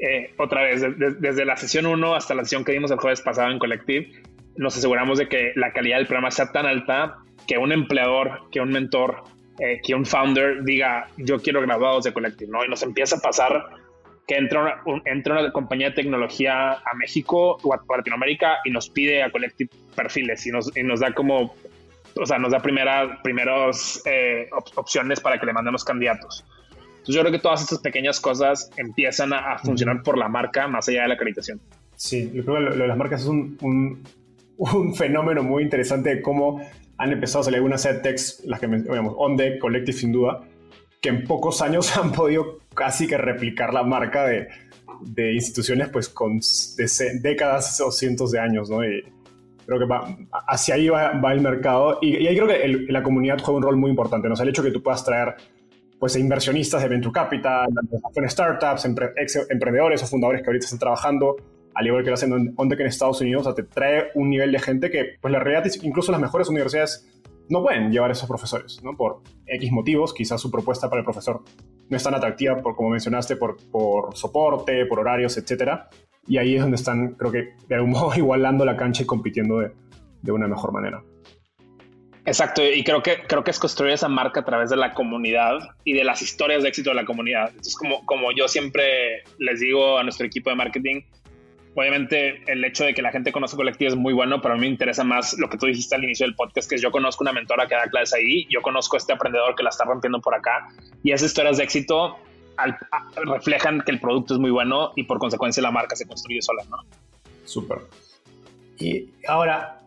[0.00, 0.82] eh, otra vez,
[1.20, 4.12] desde la sesión 1 hasta la sesión que dimos el jueves pasado en Collective,
[4.58, 8.60] nos aseguramos de que la calidad del programa sea tan alta que un empleador, que
[8.60, 9.24] un mentor,
[9.58, 12.64] eh, que un founder diga, yo quiero graduados de Collective, ¿no?
[12.64, 13.70] Y nos empieza a pasar
[14.26, 18.90] que entra una, entra una compañía de tecnología a México o a, Latinoamérica y nos
[18.90, 21.54] pide a Collective perfiles y nos, y nos da como,
[22.14, 26.44] o sea, nos da primera, primeros eh, opciones para que le mandemos candidatos.
[26.98, 30.88] Entonces yo creo que todas estas pequeñas cosas empiezan a, funcionar por la marca más
[30.88, 31.60] allá de la acreditación.
[31.96, 34.04] Sí, yo creo que lo, de las marcas es un, un,
[34.58, 36.60] un, fenómeno muy interesante de cómo
[36.96, 40.40] han empezado a salir algunas techs, las que mencionamos, OnDeck, Collective sin duda,
[41.00, 44.48] que en pocos años han podido casi que replicar la marca de,
[45.00, 46.40] de instituciones pues con
[47.20, 48.84] décadas o cientos de años, ¿no?
[48.84, 49.02] Y
[49.66, 50.16] creo que va,
[50.46, 53.76] hacia ahí va, va el mercado y, ahí creo que la comunidad juega un rol
[53.76, 54.34] muy importante, ¿no?
[54.34, 55.34] O el hecho que tú puedas traer
[55.98, 57.68] pues inversionistas de Venture Capital,
[58.28, 61.36] startups, emprendedores o fundadores que ahorita están trabajando,
[61.78, 64.30] al igual que lo hacen en OnDeck en Estados Unidos, o sea, te trae un
[64.30, 67.08] nivel de gente que, pues la realidad es incluso las mejores universidades
[67.48, 68.96] no pueden llevar a esos profesores, ¿no?
[68.96, 71.44] Por X motivos, quizás su propuesta para el profesor
[71.88, 75.82] no es tan atractiva, por, como mencionaste, por, por soporte, por horarios, etc.
[76.26, 79.60] Y ahí es donde están, creo que, de algún modo igualando la cancha y compitiendo
[79.60, 79.70] de,
[80.20, 81.00] de una mejor manera.
[82.28, 85.60] Exacto, y creo que, creo que es construir esa marca a través de la comunidad
[85.84, 87.48] y de las historias de éxito de la comunidad.
[87.48, 91.00] Entonces, como, como yo siempre les digo a nuestro equipo de marketing,
[91.74, 94.62] obviamente el hecho de que la gente conozca colectivo es muy bueno, pero a mí
[94.62, 97.24] me interesa más lo que tú dijiste al inicio del podcast, que es yo conozco
[97.24, 100.20] una mentora que da clases ahí, yo conozco a este aprendedor que la está rompiendo
[100.20, 100.68] por acá,
[101.02, 102.16] y esas historias de éxito
[103.24, 106.64] reflejan que el producto es muy bueno y por consecuencia la marca se construye sola,
[106.68, 106.78] ¿no?
[107.44, 107.78] Súper.
[108.78, 109.80] Y ahora,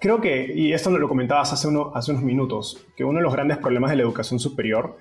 [0.00, 3.32] creo que, y esto lo comentabas hace, uno, hace unos minutos, que uno de los
[3.32, 4.96] grandes problemas de la educación superior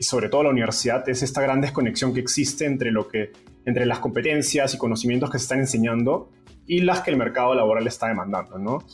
[0.00, 3.32] sobre todo la universidad, es esta gran desconexión que existe entre, lo que,
[3.64, 6.30] entre las competencias y conocimientos que se están enseñando
[6.66, 8.84] y las que el mercado laboral está demandando, ¿no?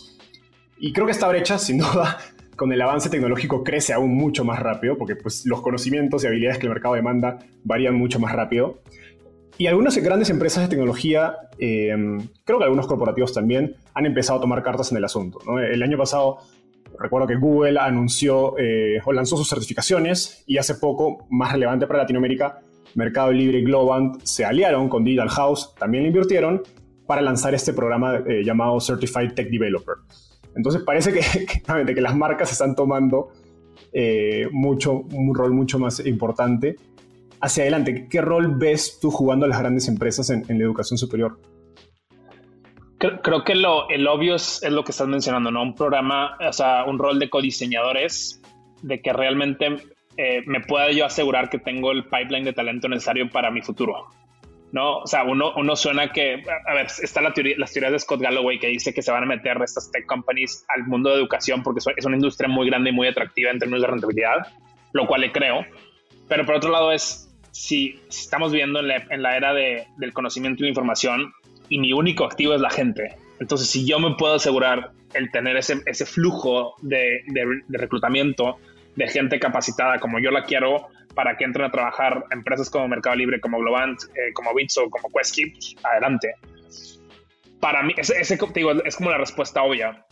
[0.78, 2.18] Y creo que esta brecha, sin duda,
[2.56, 6.58] con el avance tecnológico crece aún mucho más rápido, porque pues, los conocimientos y habilidades
[6.58, 8.82] que el mercado demanda varían mucho más rápido.
[9.58, 11.94] Y algunas grandes empresas de tecnología, eh,
[12.44, 15.40] creo que algunos corporativos también, han empezado a tomar cartas en el asunto.
[15.46, 15.58] ¿no?
[15.58, 16.38] El año pasado
[16.98, 22.00] Recuerdo que Google anunció eh, o lanzó sus certificaciones y hace poco, más relevante para
[22.00, 22.60] Latinoamérica,
[22.94, 26.62] Mercado Libre y Globant se aliaron con Digital House, también invirtieron
[27.06, 29.96] para lanzar este programa eh, llamado Certified Tech Developer.
[30.54, 33.30] Entonces parece que, que, que las marcas están tomando
[33.92, 36.76] eh, mucho, un rol mucho más importante.
[37.40, 41.38] Hacia adelante, ¿qué rol ves tú jugando a las grandes empresas en la educación superior?
[43.22, 45.60] Creo, que lo, el obvio es, lo que estás mencionando, ¿no?
[45.60, 48.40] Un programa, o sea, un rol de codiseñadores,
[48.80, 49.76] de que realmente
[50.16, 54.06] eh, me pueda yo asegurar que tengo el pipeline de talento necesario para mi futuro.
[54.70, 54.98] ¿no?
[54.98, 58.20] O sea, uno, uno suena que, a ver, está la teoría, las teorías de Scott
[58.20, 61.62] Galloway que dice que se van a meter estas tech companies al mundo de educación
[61.62, 64.46] porque es una industria muy grande y muy atractiva en términos de rentabilidad,
[64.92, 65.66] lo cual le creo.
[66.28, 70.12] Pero por otro lado es, si, estamos viendo en la, en la era de, del
[70.12, 71.32] conocimiento y la información,
[71.72, 73.16] y mi único activo es la gente.
[73.40, 78.58] Entonces, si yo me puedo asegurar el tener ese, ese flujo de, de, reclutamiento
[78.94, 83.16] de gente capacitada como yo la quiero para que entren a trabajar empresas como Mercado
[83.16, 86.34] Libre, como Globant, eh, como Bitso, como Questkey, pues, adelante.
[87.58, 90.04] Para mí, ese, ese digo, es como la respuesta obvia.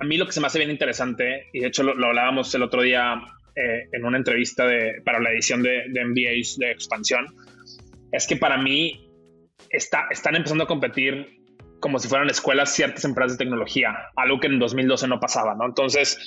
[0.00, 2.62] A mí lo que se me hace bien interesante, y de hecho lo, hablábamos el
[2.62, 3.20] otro día
[3.54, 7.26] eh, en una entrevista de, para la edición de, de MBAs de expansión,
[8.10, 9.07] es que para mí
[9.70, 11.38] están empezando a competir
[11.80, 15.66] como si fueran escuelas ciertas empresas de tecnología, algo que en 2012 no pasaba, ¿no?
[15.66, 16.18] Entonces,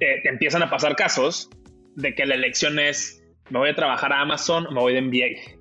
[0.00, 1.48] eh, empiezan a pasar casos
[1.94, 5.58] de que la elección es, me voy a trabajar a Amazon me voy de MBA,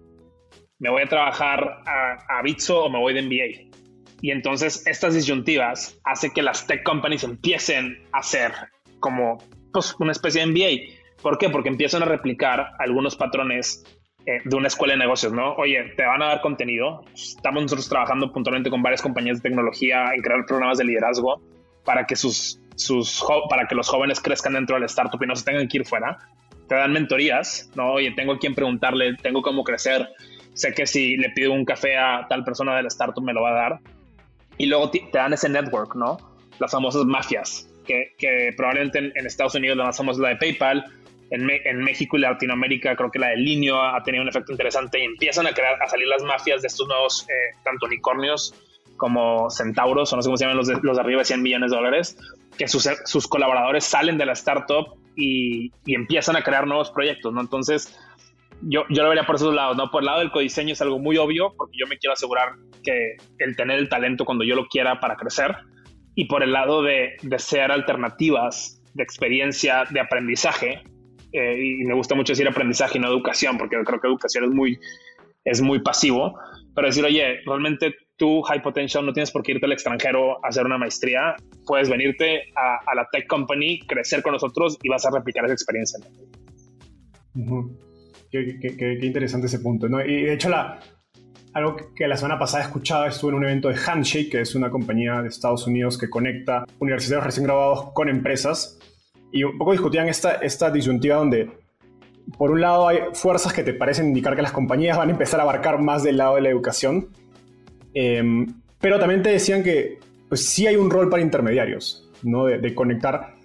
[0.80, 3.74] me voy a trabajar a, a Bitso o me voy de MBA.
[4.22, 8.54] Y entonces estas disyuntivas hace que las tech companies empiecen a ser
[9.00, 9.38] como
[9.74, 11.22] pues, una especie de MBA.
[11.22, 11.50] ¿Por qué?
[11.50, 13.84] Porque empiezan a replicar algunos patrones
[14.26, 15.54] eh, de una escuela de negocios, ¿no?
[15.56, 17.04] Oye, te van a dar contenido.
[17.14, 21.42] Estamos nosotros trabajando puntualmente con varias compañías de tecnología en crear programas de liderazgo
[21.84, 25.44] para que sus, sus para que los jóvenes crezcan dentro del startup y no se
[25.44, 26.18] tengan que ir fuera.
[26.70, 27.94] te dan mentorías, ¿no?
[27.94, 30.08] Oye, tengo a quien preguntarle, tengo cómo crecer,
[30.54, 33.50] sé que si le pido un café a tal persona del startup me lo va
[33.50, 33.80] a dar.
[34.58, 36.18] Y luego te, dan ese network, ¿no?
[36.60, 40.36] Las famosas mafias, que, que probablemente en, Estados Unidos la más famosa es la de
[40.38, 40.86] PayPal,
[41.30, 45.00] en, en, México y Latinoamérica creo que la de Linio ha tenido un efecto interesante
[45.00, 48.54] y empiezan a, crear, a salir las mafias de estos nuevos, eh, tanto unicornios
[48.98, 51.42] como centauros, o no sé cómo se llaman los de, los de arriba de 100
[51.42, 52.18] millones de dólares,
[52.58, 57.34] que sus, sus colaboradores salen de la startup y, y, empiezan a crear nuevos proyectos,
[57.34, 57.42] ¿no?
[57.42, 57.98] Entonces,
[58.62, 59.90] yo, yo lo vería por esos lados, ¿no?
[59.90, 63.18] Por el lado del codiseño es algo muy obvio, porque yo me quiero asegurar que
[63.40, 65.56] el tener el talento cuando yo lo quiera para crecer,
[66.16, 70.84] y por el lado de, de ser alternativas de experiencia, de aprendizaje,
[71.34, 74.52] eh, y me gusta mucho decir aprendizaje y no educación, porque creo que educación es
[74.52, 74.80] muy,
[75.44, 76.40] es muy pasivo,
[76.76, 80.50] pero decir, oye, realmente tú, High Potential, no tienes por qué irte al extranjero a
[80.50, 85.12] hacer una maestría, puedes venirte a, la tech company, crecer con nosotros y vas a
[85.12, 86.00] replicar esa experiencia.
[88.32, 89.90] qué, interesante ese punto.
[89.90, 90.04] ¿no?
[90.06, 90.80] Y de hecho, la,
[91.54, 94.70] algo que la semana pasada escuchaba, estuve en un evento de Handshake, que es una
[94.70, 98.80] compañía de Estados Unidos que conecta universitarios recién graduados con empresas.
[99.34, 101.50] Y un poco discutían esta, esta disyuntiva donde,
[102.38, 105.40] por un lado, hay fuerzas que te parecen indicar que las compañías van a empezar
[105.40, 107.10] a abarcar más del lado de la educación.
[107.96, 112.46] Em, pero también te decían que pues, sí hay un rol para intermediarios, ¿no?
[112.46, 113.36] de, conectar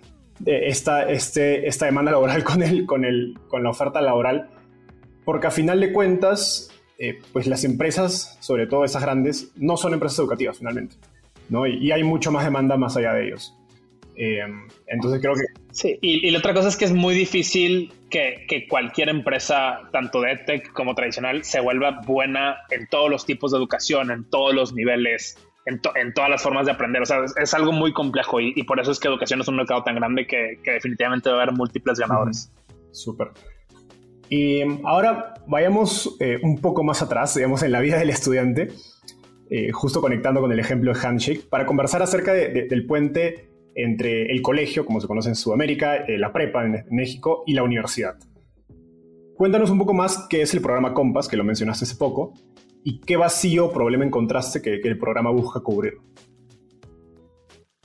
[0.44, 4.50] eh, esta, este, esta demanda laboral con, el, con, el, con la oferta laboral.
[5.24, 9.94] Porque a final de cuentas, eh, pues las empresas, sobre todo esas grandes, no son
[9.94, 10.96] empresas educativas finalmente,
[11.48, 11.66] ¿no?
[11.66, 13.57] Y, hay mucho más demanda más allá de ellos.
[14.18, 14.40] Eh,
[14.88, 15.44] entonces creo que...
[15.70, 20.20] Sí, y, la otra cosa es que es muy difícil que, que cualquier empresa, tanto
[20.20, 24.52] de tech como tradicional, se vuelva buena en todos los tipos de educación, en todos
[24.52, 27.02] los niveles, en, en, todas las formas de aprender.
[27.02, 29.56] O sea, es, algo muy complejo y, y, por eso es que educación es un
[29.56, 32.52] mercado tan grande que, que definitivamente va a haber múltiples ganadores.
[32.90, 33.28] Súper.
[34.28, 38.68] Y ahora vayamos eh, un poco más atrás, digamos, en la vida del estudiante,
[39.48, 44.42] eh, justo conectando con el ejemplo de Handshake, para conversar acerca del puente entre el
[44.42, 48.16] colegio, como se conoce en Sudamérica, eh, la prepa en México y la universidad.
[49.36, 52.34] Cuéntanos un poco más qué es el programa Compass, que lo mencionaste hace poco,
[52.84, 55.94] y qué vacío o problema encontraste que, el programa busca cubrir.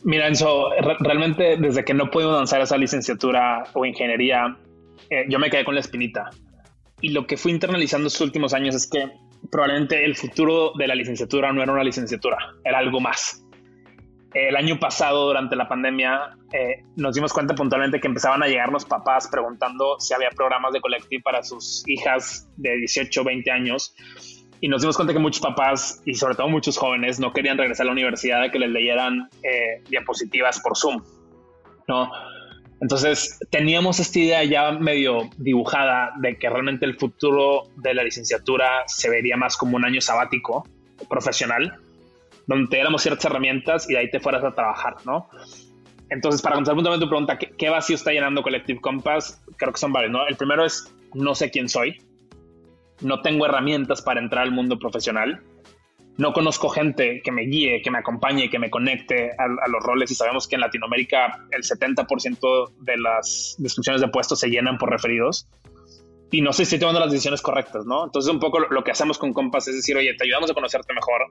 [0.04, 4.58] Mira, Enzo, realmente desde que no pudimos lanzar esa licenciatura o ingeniería
[5.10, 6.30] eh, yo me quedé con la espinita.
[7.02, 9.12] Y lo que fui internalizando estos últimos años es que
[9.52, 13.43] probablemente el futuro de la licenciatura no era una licenciatura, era algo más.
[14.34, 18.84] El año pasado, durante la pandemia, eh, nos dimos cuenta puntualmente que empezaban a llegarnos
[18.86, 23.96] papás preguntando si había programas de colectivo para sus hijas de 18 20 años.
[24.60, 27.84] Y nos dimos cuenta que muchos papás, y sobre todo muchos jóvenes, no querían regresar
[27.84, 31.04] a la universidad a que les leyeran eh, diapositivas por Zoom.
[31.88, 32.10] ¿no?
[32.82, 38.84] Entonces teníamos esta idea ya medio dibujada de que realmente el futuro de la licenciatura
[38.88, 40.68] se vería más como un año sabático
[41.10, 41.80] profesional,
[42.48, 45.30] donde te diéramos ciertas herramientas y de ahí te fueras a trabajar, ¿no?
[46.10, 49.42] Entonces, para contestar puntualmente tu pregunta, ¿qué, ¿qué, vacío está llenando Collective Compass?
[49.58, 50.28] Creo que son varios, ¿no?
[50.28, 52.02] El primero es, no sé quién soy,
[53.02, 55.42] no tengo herramientas para entrar al mundo profesional,
[56.18, 60.12] no conozco gente que me guíe, que me acompañe, que me conecte a, los roles
[60.12, 64.92] y sabemos que en Latinoamérica el 70% de las descripciones de puestos se llenan por
[64.92, 65.48] referidos
[66.34, 68.06] y no sé si tomando las decisiones correctas, ¿no?
[68.06, 70.92] Entonces un poco lo, que hacemos con Compass es decir, oye, te ayudamos a conocerte
[70.92, 71.28] mejor,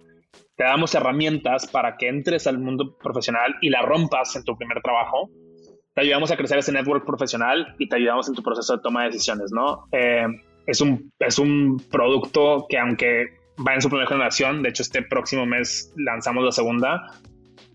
[0.54, 4.80] te damos herramientas para que entres al mundo profesional y la rompas en tu primer
[4.80, 5.28] trabajo,
[5.92, 9.02] te ayudamos a crecer ese network profesional y te ayudamos en tu proceso de toma
[9.02, 9.88] de decisiones, ¿no?
[9.90, 10.24] Eh,
[10.68, 14.62] es, un, es un producto que aunque va en su primera generación.
[14.62, 17.06] De hecho, este próximo mes lanzamos la segunda.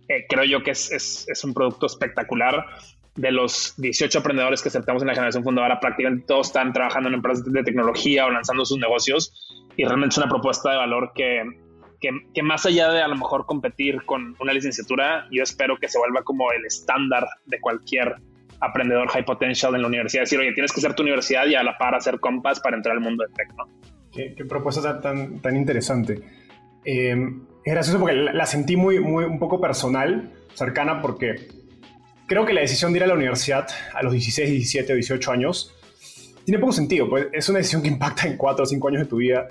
[0.07, 2.65] Eh, creo yo que es, es, es, un producto espectacular.
[3.17, 7.15] De los 18 aprendedores que aceptamos en la generación fundadora, prácticamente todos están trabajando en
[7.15, 9.33] empresas de tecnología o lanzando sus negocios.
[9.75, 11.43] Y realmente es una propuesta de valor que,
[11.99, 15.97] que, más allá de a lo mejor competir con una licenciatura, yo espero que se
[15.97, 18.15] vuelva como el estándar de cualquier
[18.59, 20.23] aprendedor high potential en la universidad.
[20.23, 22.77] Es decir, oye, tienes que ser tu universidad y a la par hacer compas para
[22.77, 23.49] entrar al mundo de tech.
[24.11, 26.21] Qué, propuesta tan interesante.
[26.89, 27.15] Eh,
[27.65, 31.49] es gracioso porque la, sentí muy, muy, un poco personal, cercana, porque
[32.27, 35.31] creo que la decisión de ir a la universidad a los 16, 17 o 18
[35.31, 35.73] años
[36.45, 39.07] tiene poco sentido, pues es una decisión que impacta en 4 o 5 años de
[39.07, 39.47] tu vida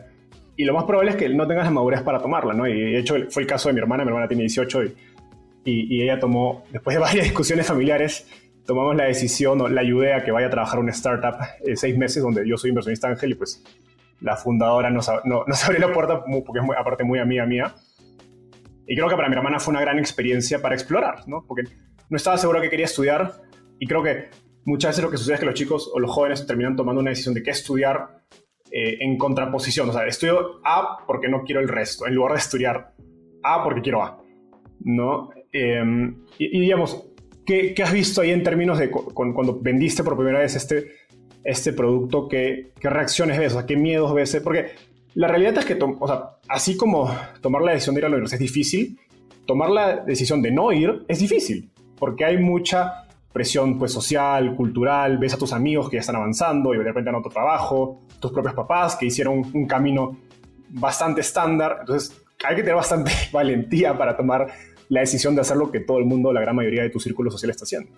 [0.57, 2.67] y lo más probable es que no tengas la madurez para tomarla, ¿no?
[2.67, 4.95] Y de hecho fue el caso de mi hermana, mi hermana tiene 18 y,
[5.65, 8.27] y, ella tomó, después de varias discusiones familiares,
[8.65, 11.97] tomamos la decisión o la ayudé a que vaya a trabajar una startup eh, seis
[11.97, 13.63] meses donde yo soy inversionista ángel y pues
[14.21, 17.75] la fundadora nos, no, abrió la puerta porque es muy, aparte muy amiga mía.
[18.87, 21.45] Y creo que para mi hermana fue una gran experiencia para explorar, ¿no?
[21.47, 21.65] Porque
[22.09, 23.35] no estaba seguro que quería estudiar
[23.79, 24.29] y creo que
[24.65, 27.11] muchas veces lo que sucede es que los chicos o los jóvenes terminan tomando una
[27.11, 28.23] decisión de qué estudiar
[28.71, 29.89] eh, en contraposición.
[29.89, 32.93] O sea, estudio A porque no quiero el resto, en lugar de estudiar
[33.43, 34.23] A porque quiero A.
[34.81, 35.31] ¿No?
[35.53, 37.09] Em, y, digamos,
[37.45, 40.93] ¿qué, has visto ahí en términos de cuando vendiste por primera vez este,
[41.45, 42.29] este producto?
[42.29, 43.53] ¿qué, ¿Qué reacciones ves?
[43.53, 44.39] O sea, ¿qué miedos ves?
[44.43, 44.73] Porque
[45.15, 48.17] la realidad es que, o sea, así como tomar la decisión de ir a la
[48.17, 48.99] universidad es difícil,
[49.47, 55.19] tomar la decisión de no ir es difícil, porque hay mucha presión pues, social, cultural,
[55.19, 58.33] ves a tus amigos que ya están avanzando y de repente en otro trabajo, tus
[58.33, 60.17] propios papás que hicieron un camino
[60.69, 64.47] bastante estándar, entonces hay que tener bastante valentía para tomar
[64.89, 67.31] la decisión de hacer lo que todo el mundo, la gran mayoría de tu círculo
[67.31, 67.91] social está haciendo.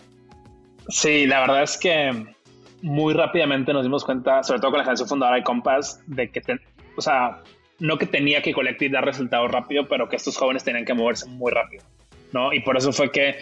[0.88, 2.34] Sí, la verdad es que
[2.82, 6.42] muy rápidamente nos dimos cuenta, sobre todo con la generación fundadora de Compass, de que,
[6.96, 7.42] o sea,
[7.78, 11.28] no que tenía que Collective dar resultados rápido, pero que estos jóvenes tenían que moverse
[11.28, 11.84] muy rápido,
[12.32, 12.52] ¿no?
[12.52, 13.36] Y por eso fue que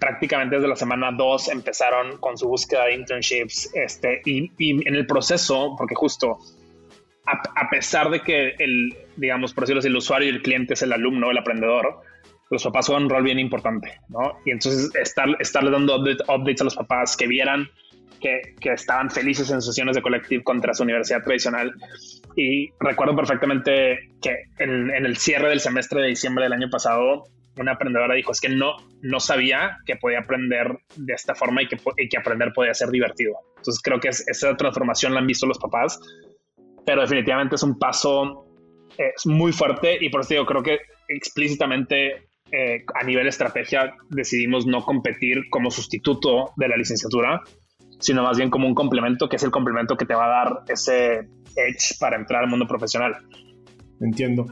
[0.00, 5.06] prácticamente desde la semana 2 empezaron con su búsqueda de internships, este, y, en el
[5.06, 6.38] proceso, porque justo
[7.26, 10.92] a, pesar de que el, digamos, por decirlo el usuario y el cliente es el
[10.92, 12.00] alumno, el aprendedor,
[12.50, 14.40] los papás juegan un rol bien importante, ¿no?
[14.44, 17.68] Y entonces estar, estarle dando updates a los papás que vieran
[18.20, 21.72] que, que, estaban felices en sesiones de Collective contra su universidad tradicional.
[22.36, 27.72] Y recuerdo perfectamente que en, el cierre del semestre de diciembre del año pasado, una
[27.72, 31.76] aprendedora dijo, es que no, no sabía que podía aprender de esta forma y que,
[31.76, 33.34] que aprender podía ser divertido.
[33.56, 36.00] Entonces creo que esa transformación la han visto los papás,
[36.86, 38.46] pero definitivamente es un paso
[39.00, 40.78] es muy fuerte y por eso digo, creo que
[41.08, 47.40] explícitamente eh, a nivel estrategia decidimos no competir como sustituto de la licenciatura,
[47.98, 50.62] sino más bien como un complemento, que es el complemento que te va a dar
[50.68, 53.16] ese edge para entrar al mundo profesional.
[54.00, 54.46] Entiendo.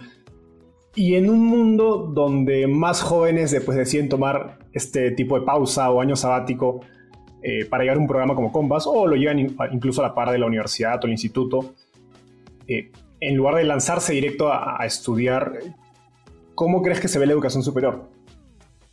[0.94, 6.00] Y en un mundo donde más jóvenes después deciden tomar este tipo de pausa o
[6.00, 6.80] año sabático
[7.42, 9.38] eh, para llevar un programa como Combas o lo llevan
[9.72, 11.74] incluso a la par de la universidad o el instituto,
[12.66, 15.52] eh, en lugar de lanzarse directo a, estudiar,
[16.54, 18.08] ¿cómo crees que se ve la educación superior?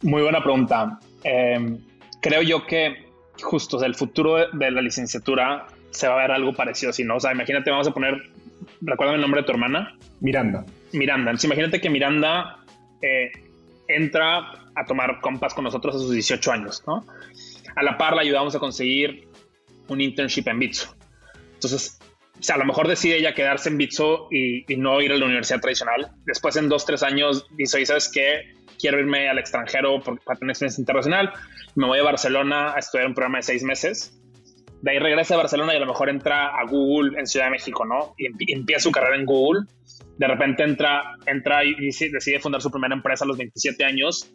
[0.02, 1.00] Muy buena pregunta.
[1.24, 1.78] Em,
[2.22, 3.06] creo yo que
[3.42, 7.18] justo el futuro de la licenciatura se va a ver algo parecido así, ¿no?
[7.18, 8.22] O sea, imagínate, vamos a poner,
[8.82, 9.98] recuérdame el nombre de tu hermana.
[10.22, 10.66] Miranda.
[10.94, 11.32] Miranda.
[11.32, 12.64] Entonces, imagínate que Miranda
[13.02, 13.32] eh,
[13.88, 17.06] entra a tomar compas con nosotros a sus 18 años, ¿no?
[17.76, 19.28] A la par la ayudamos a conseguir
[19.88, 20.96] un internship en Bitso.
[21.54, 22.00] Entonces,
[22.40, 25.26] o sea, a lo mejor decide ella quedarse en Bitso y, no ir a la
[25.26, 26.12] universidad tradicional.
[26.26, 28.54] Después, en dos, tres años, dice, ¿y sabes qué?
[28.78, 31.32] Quiero irme al extranjero para tener experiencia internacional.
[31.76, 34.20] Me voy a Barcelona a estudiar un programa de seis meses.
[34.82, 37.52] De ahí regresa a Barcelona y a lo mejor entra a Google en Ciudad de
[37.52, 38.14] México, ¿no?
[38.18, 39.66] Y empieza su carrera en Google.
[40.18, 44.32] De repente entra, entra y decide fundar su primera empresa a los 27 años.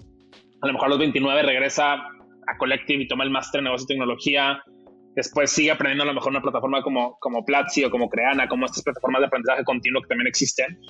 [0.61, 3.85] A lo mejor a los 29 regresa a Collective y toma el máster en negocio
[3.85, 4.63] y tecnología
[5.15, 8.67] Después sigue aprendiendo a lo mejor una plataforma como, como Platzi o como Creana, como
[8.67, 10.81] estas plataformas de aprendizaje continuo que también existen.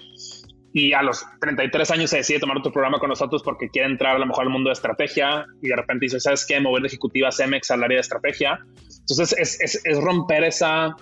[0.73, 4.17] Y a los 33 años se decide tomar otro programa con nosotros porque quiere entrar
[4.17, 6.61] a lo mejor al mundo de estrategia y de repente dice, ¿sabes qué?
[6.61, 8.61] Mover de ejecutiva a Cemex al área de estrategia.
[9.01, 10.95] Entonces es, es, es, romper esa,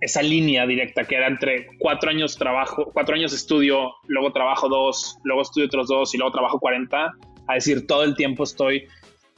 [0.00, 5.18] esa línea directa que era entre cuatro años trabajo, cuatro años estudio, luego trabajo dos,
[5.24, 7.12] luego estudio otros dos y luego trabajo 40,
[7.48, 8.88] a decir todo el tiempo estoy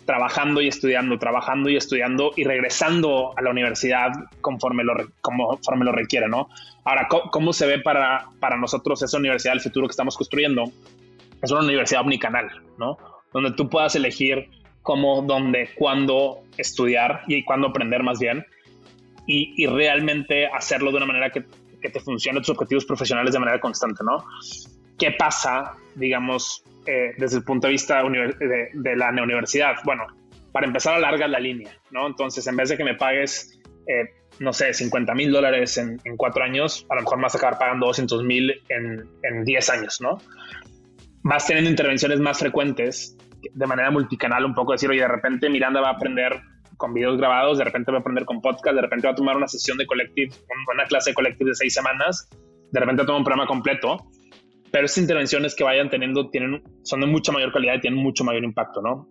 [0.08, 5.92] trabajando y estudiando, trabajando y estudiando y regresando a la universidad conforme lo, conforme lo
[5.92, 6.48] requiere, ¿no?
[6.86, 10.64] Ahora, ¿cómo, se ve para, para nosotros esa universidad del futuro que estamos construyendo?
[11.42, 12.48] Es una universidad omnicanal,
[12.78, 12.96] ¿no?
[13.34, 14.48] Donde tú puedas elegir
[14.80, 18.46] cómo, dónde, cuándo estudiar y cuándo aprender más bien
[19.26, 21.44] y, y realmente hacerlo de una manera que,
[21.82, 24.24] que te funcione tus objetivos profesionales de manera constante, ¿no?
[24.98, 29.76] ¿Qué pasa, digamos, eh, desde el punto de vista de, la universidad?
[29.84, 30.06] Bueno,
[30.52, 32.06] para empezar a largar la línea, ¿no?
[32.06, 34.08] Entonces, en vez de que me pagues, eh,
[34.38, 37.88] no sé, 50 mil dólares en, cuatro años, a lo mejor vas a acabar pagando
[37.88, 40.16] 200 mil en, en 10 años, ¿no?
[41.24, 43.18] Vas teniendo intervenciones más frecuentes
[43.52, 46.40] de manera multicanal, un poco decir, oye, de repente Miranda va a aprender
[46.78, 49.36] con videos grabados, de repente va a aprender con podcast, de repente va a tomar
[49.36, 50.34] una sesión de collective,
[50.72, 52.30] una clase de collective de seis semanas,
[52.72, 54.08] de repente toma un programa completo
[54.70, 58.24] pero esas intervenciones que vayan teniendo tienen, son de mucha mayor calidad y tienen mucho
[58.24, 59.08] mayor impacto, ¿no?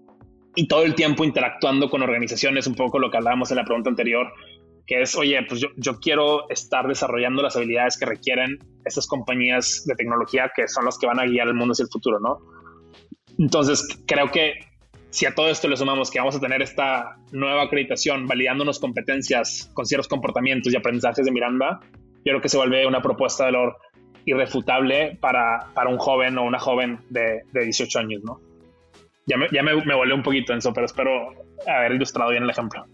[0.55, 3.89] Y todo el tiempo interactuando con organizaciones, un poco lo que hablábamos en la pregunta
[3.89, 4.27] anterior,
[4.87, 9.83] que es, oye, pues yo, yo quiero estar desarrollando las habilidades que requieren estas compañías
[9.85, 12.39] de tecnología que son las que van a guiar el mundo hacia el futuro, ¿no?
[13.37, 14.53] Entonces, creo que
[15.09, 19.69] si a todo esto le sumamos que vamos a tener esta nueva acreditación validándonos competencias
[19.73, 21.79] con ciertos comportamientos y aprendizajes de Miranda,
[22.27, 23.77] yo creo que se vuelve una propuesta de valor
[24.27, 28.39] irrefutable para, para un joven o una joven de, de 18 años, ¿no?
[29.25, 31.33] Ya, me, ya me, me volé un poquito en eso, pero espero
[31.65, 32.85] haber ilustrado bien el ejemplo.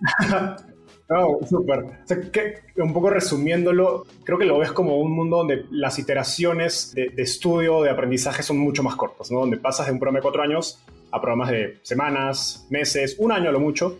[1.10, 1.84] No, súper.
[1.84, 5.98] O sea, que, un poco resumiéndolo, creo que lo ves como un mundo donde las
[5.98, 9.40] iteraciones de, estudio, de aprendizaje son mucho más cortas, ¿no?
[9.40, 13.48] Donde pasas de un programa de cuatro años a programas de semanas, meses, un año
[13.48, 13.98] a lo mucho.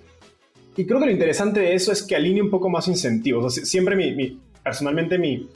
[0.77, 3.55] Y creo que lo interesante de eso es que alinea un poco más incentivos.
[3.55, 5.49] siempre mi, personalmente mi,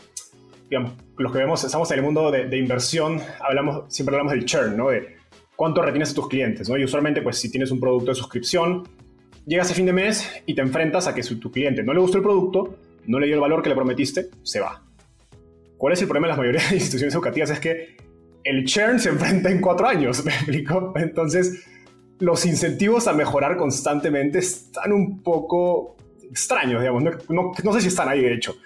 [0.73, 4.75] digamos, los que vemos, estamos en el mundo de, inversión, hablamos, siempre hablamos del churn,
[4.75, 4.89] ¿no?
[4.89, 5.17] De
[5.55, 6.79] cuánto retienes a tus clientes, ¿no?
[6.79, 8.89] Y usualmente, pues si tienes un producto de suscripción,
[9.47, 12.01] llegas a fin de mes y te enfrentas a que si tu cliente no le
[12.01, 14.83] gustó el producto, no le dio el valor que le prometiste, se va.
[15.77, 17.51] ¿Cuál es el problema de las mayorías de instituciones educativas?
[17.51, 17.99] Es que
[18.43, 20.95] el churn se enfrenta en cuatro años, ¿me explico?
[20.97, 21.67] Entonces,
[22.19, 25.97] los incentivos a mejorar constantemente están un poco
[26.31, 27.05] extraños, digamos.
[27.29, 28.57] No, sé si están ahí, de hecho.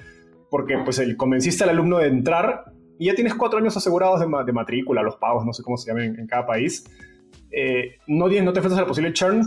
[0.50, 2.64] Porque pues el, convenciste al alumno de entrar
[2.98, 6.18] y ya tienes cuatro años asegurados de, matrícula, los pagos, no sé cómo se llaman
[6.18, 6.84] en, cada país.
[7.50, 9.42] Eh, no, no te enfrentas al posible churn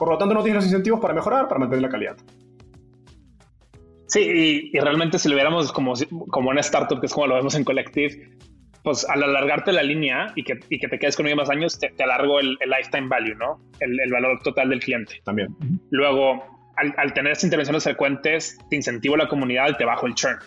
[0.00, 2.16] por lo tanto, no tienes los incentivos para mejorar, para mantener la calidad.
[4.06, 5.92] Sí, y, realmente si lo viéramos como,
[6.30, 8.30] como una startup, que es como lo vemos en Collective,
[8.82, 11.78] pues al alargarte la línea y que, y que te quedes con ellos más años,
[11.78, 13.60] te, alargo el, lifetime value, ¿no?
[13.78, 15.20] El, el, valor total del cliente.
[15.22, 15.54] También.
[15.90, 16.44] Luego,
[16.80, 20.14] al, al, tener estas intervenciones frecuentes, te incentivo a la comunidad y te bajo el
[20.14, 20.38] churn.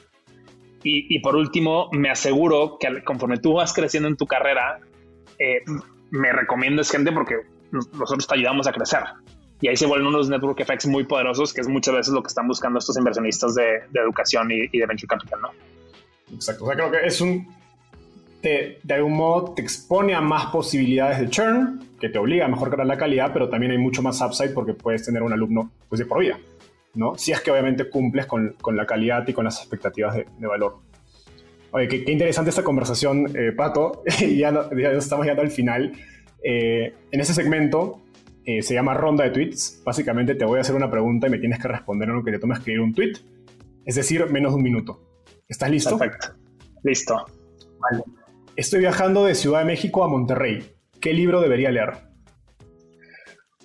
[0.83, 4.79] Y, y, por último, me aseguro que conforme tú vas creciendo en tu carrera,
[5.39, 5.63] eh,
[6.11, 7.35] me recomiendes gente porque
[7.71, 9.01] nosotros te ayudamos a crecer
[9.63, 12.27] y ahí se vuelven unos network effects muy poderosos, que es muchas veces lo que
[12.27, 15.51] están buscando estos inversionistas de, educación y, de venture capital, ¿no?
[16.33, 16.65] Exacto.
[16.65, 17.47] O sea, creo que es un.
[18.43, 22.85] De algún modo te expone a más posibilidades de churn, que te obliga a mejorar
[22.85, 26.05] la calidad, pero también hay mucho más upside porque puedes tener un alumno pues, de
[26.05, 26.37] por vida,
[26.93, 27.15] ¿no?
[27.15, 30.79] Si es que obviamente cumples con, con la calidad y con las expectativas de, valor.
[31.71, 34.03] Oye, qué, interesante esta conversación, eh, Pato.
[34.19, 35.93] ya, ya, estamos llegando al final.
[36.43, 38.01] Eh, en este segmento
[38.45, 39.81] eh, se llama ronda de tweets.
[39.85, 42.31] Básicamente te voy a hacer una pregunta y me tienes que responder en lo que
[42.31, 43.13] te toma escribir un tweet.
[43.85, 45.01] Es decir, menos de un minuto.
[45.47, 45.97] ¿Estás listo?
[45.97, 46.35] Perfecto.
[46.83, 47.25] Listo.
[47.79, 48.03] Vale.
[48.55, 50.63] Estoy viajando de Ciudad de México a Monterrey.
[51.01, 51.93] ¿Qué libro debería leer?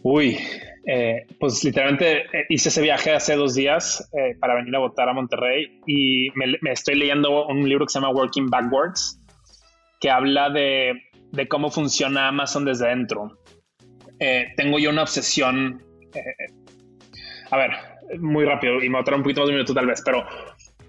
[0.03, 0.39] Uy,
[0.86, 4.11] eh, pues literalmente eh, hice ese viaje hace dos días
[4.41, 8.14] para venir a votar a Monterrey y me, estoy leyendo un libro que se llama
[8.14, 9.20] Working Backwards,
[10.01, 10.95] que habla de,
[11.32, 13.39] de cómo funciona Amazon desde dentro.
[14.20, 15.82] Eh, tengo yo una obsesión.
[16.14, 16.53] Eh,
[17.51, 17.70] a ver,
[18.18, 20.26] muy rápido y me a un poquito más de un minuto tal vez, pero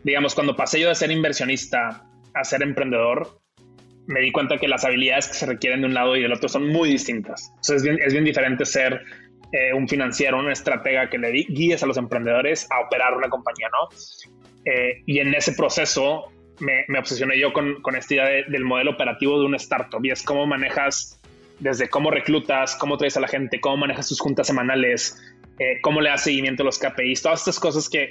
[0.04, 3.42] digamos, cuando pasé yo de ser inversionista a ser emprendedor,
[4.10, 6.50] me di cuenta que las habilidades que se requieren de un lado y del otro
[6.50, 7.54] son muy distintas.
[7.62, 9.02] es bien, es bien diferente ser
[9.52, 13.68] eh, un financiero, un estratega que le guíes a los emprendedores a operar una compañía,
[13.72, 13.90] ¿no?
[15.06, 19.46] y en ese proceso me, obsesioné yo con, con esta idea del modelo operativo de
[19.46, 21.20] un startup y es cómo manejas
[21.60, 25.18] desde cómo reclutas, cómo traes a la gente, cómo manejas tus juntas semanales,
[25.60, 28.10] eh, cómo le das seguimiento a los KPIs, todas estas cosas que,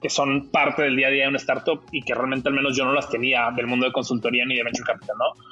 [0.00, 2.76] que, son parte del día a día de una startup y que realmente al menos
[2.76, 5.44] yo no las tenía del mundo de consultoría ni de venture capital, ¿no?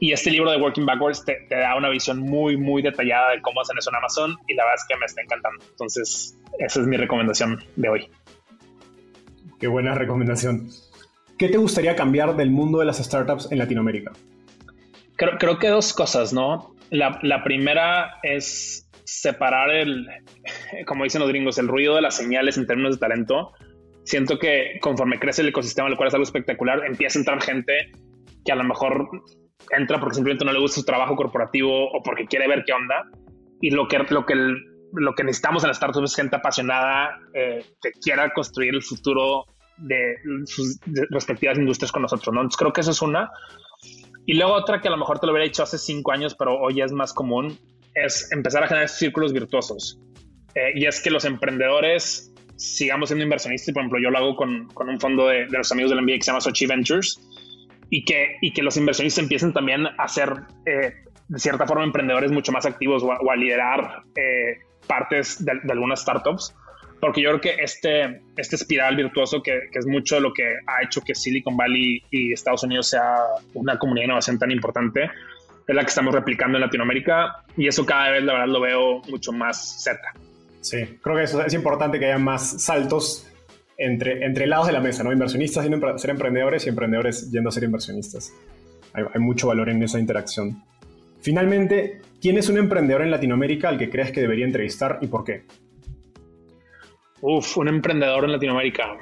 [0.00, 3.40] Y este libro de Working Backwards te, te, da una visión muy, muy detallada de
[3.40, 5.64] cómo hacen eso en Amazon y la verdad es que me está encantando.
[5.70, 8.10] Entonces, esa es mi recomendación de hoy.
[9.60, 10.68] Qué buena recomendación.
[11.38, 14.12] ¿Qué te gustaría cambiar del mundo de las startups en Latinoamérica?
[15.16, 16.74] Creo, que dos cosas, ¿no?
[16.90, 20.06] La, primera es separar el,
[20.86, 23.52] como dicen los gringos, el ruido de las señales en términos de talento.
[24.04, 27.92] Siento que conforme crece el ecosistema, lo cual es algo espectacular, empieza a entrar gente
[28.44, 29.08] que a lo mejor
[29.70, 33.04] entra porque simplemente no le gusta su trabajo corporativo o porque quiere ver qué onda.
[33.60, 37.64] Y lo que, lo que, lo que necesitamos en las startups es gente apasionada eh,
[37.80, 39.44] que quiera construir el futuro
[39.78, 40.78] de sus
[41.10, 42.40] respectivas industrias con nosotros, ¿no?
[42.40, 43.30] Entonces creo que eso es una.
[44.26, 46.58] Y luego otra que a lo mejor te lo hubiera dicho hace cinco años, pero
[46.58, 47.58] hoy es más común,
[47.94, 50.00] es empezar a generar círculos virtuosos.
[50.54, 52.31] Eh, y es que los emprendedores
[52.62, 53.72] sigamos siendo inversionistas.
[53.72, 56.14] Por ejemplo, yo lo hago con, con un fondo de, de, los amigos del MBA
[56.14, 57.20] que se llama Sochi Ventures.
[57.90, 60.32] Y que, y que los inversionistas empiecen también a ser,
[60.64, 60.94] eh,
[61.28, 66.00] de cierta forma, emprendedores mucho más activos o a, liderar eh, partes de, de algunas
[66.00, 66.54] startups
[67.02, 70.84] porque yo creo que este, este espiral virtuoso, que, que, es mucho lo que ha
[70.84, 73.16] hecho que Silicon Valley y Estados Unidos sea
[73.54, 75.10] una comunidad de innovación tan importante,
[75.66, 79.02] es la que estamos replicando en Latinoamérica y eso cada vez, la verdad, lo veo
[79.08, 80.14] mucho más cerca.
[80.62, 83.28] Sí, creo que eso es importante que haya más saltos
[83.76, 85.12] entre, entre lados de la mesa, ¿no?
[85.12, 88.32] Inversionistas yendo a ser emprendedores y emprendedores yendo a ser inversionistas.
[88.94, 90.62] Hay, hay mucho valor en esa interacción.
[91.20, 95.24] Finalmente, ¿quién es un emprendedor en Latinoamérica al que crees que debería entrevistar y por
[95.24, 95.42] qué?
[97.20, 98.96] Uf, un emprendedor en Latinoamérica.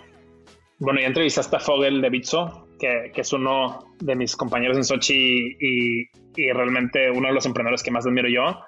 [0.79, 5.57] Bueno, ya entrevistaste a Fogel de Bitso, que, es uno de mis compañeros en Sochi
[5.61, 6.09] y,
[6.53, 8.61] realmente uno de los emprendedores que más admiro yo.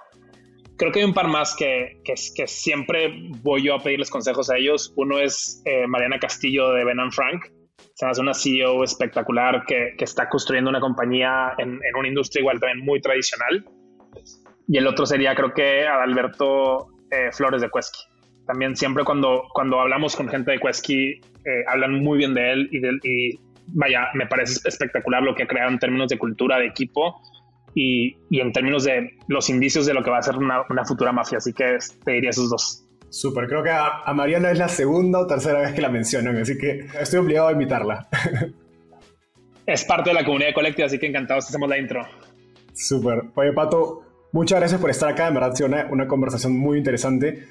[0.77, 3.13] Creo que hay un par más que, que, que, siempre
[3.43, 4.93] voy yo a pedirles consejos a ellos.
[4.97, 7.45] Uno es eh, Mariana Castillo de Ben Frank.
[7.95, 12.41] Se hace una CEO espectacular que, que está construyendo una compañía en, en, una industria
[12.41, 13.65] igual también muy tradicional.
[14.69, 18.01] Y el otro sería, creo que, Adalberto eh, Flores de Cuesqui.
[18.47, 21.21] También siempre cuando, cuando hablamos con gente de Cuesqui, eh,
[21.67, 25.47] hablan muy bien de él y, de, y vaya, me parece espectacular lo que ha
[25.47, 27.21] creado en términos de cultura, de equipo
[27.75, 30.85] y, y, en términos de los indicios de lo que va a ser una, una
[30.85, 31.39] futura mafia.
[31.39, 32.85] Así que te diría esos dos.
[33.09, 36.37] Súper, creo que a, a, Mariana es la segunda o tercera vez que la mencionan,
[36.39, 38.09] así que estoy obligado a invitarla.
[39.67, 42.07] es parte de la comunidad de Collective, así que encantados hacemos la intro.
[42.73, 43.25] Súper.
[43.35, 44.03] Oye, Pato,
[44.33, 47.49] muchas gracias por estar acá, en verdad ha sido una, una, conversación muy interesante.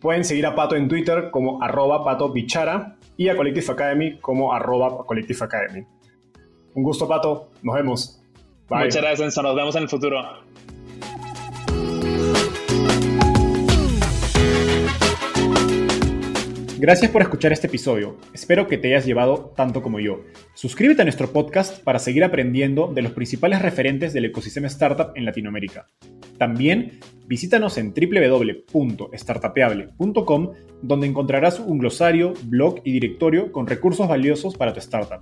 [0.00, 4.54] Pueden seguir a Pato en Twitter como arroba Pato Bichara y a Collective Academy como
[4.54, 5.84] arroba Collective Academy.
[6.74, 7.50] Un gusto, Pato.
[7.62, 8.21] Nos vemos.
[8.68, 8.84] Bye.
[8.84, 9.42] Muchas gracias, Enzo.
[9.42, 10.22] Nos vemos en el futuro.
[16.82, 18.16] Gracias por escuchar este episodio.
[18.34, 20.24] Espero que te hayas llevado tanto como yo.
[20.52, 25.24] Suscríbete a nuestro podcast para seguir aprendiendo de los principales referentes del ecosistema startup en
[25.24, 25.86] Latinoamérica.
[26.38, 26.98] También
[27.28, 30.52] visítanos en www.startapeable.com
[30.82, 35.20] donde encontrarás un glosario, blog y directorio con recursos valiosos para tu startup.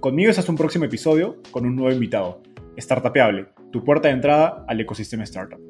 [0.00, 2.40] Conmigo es hasta un próximo episodio con un nuevo invitado.
[2.78, 5.60] Startapeable, tu puerta de entrada al ecosistema startup.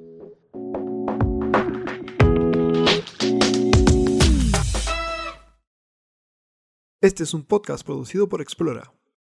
[7.00, 8.94] Este es un podcast producido por Explora.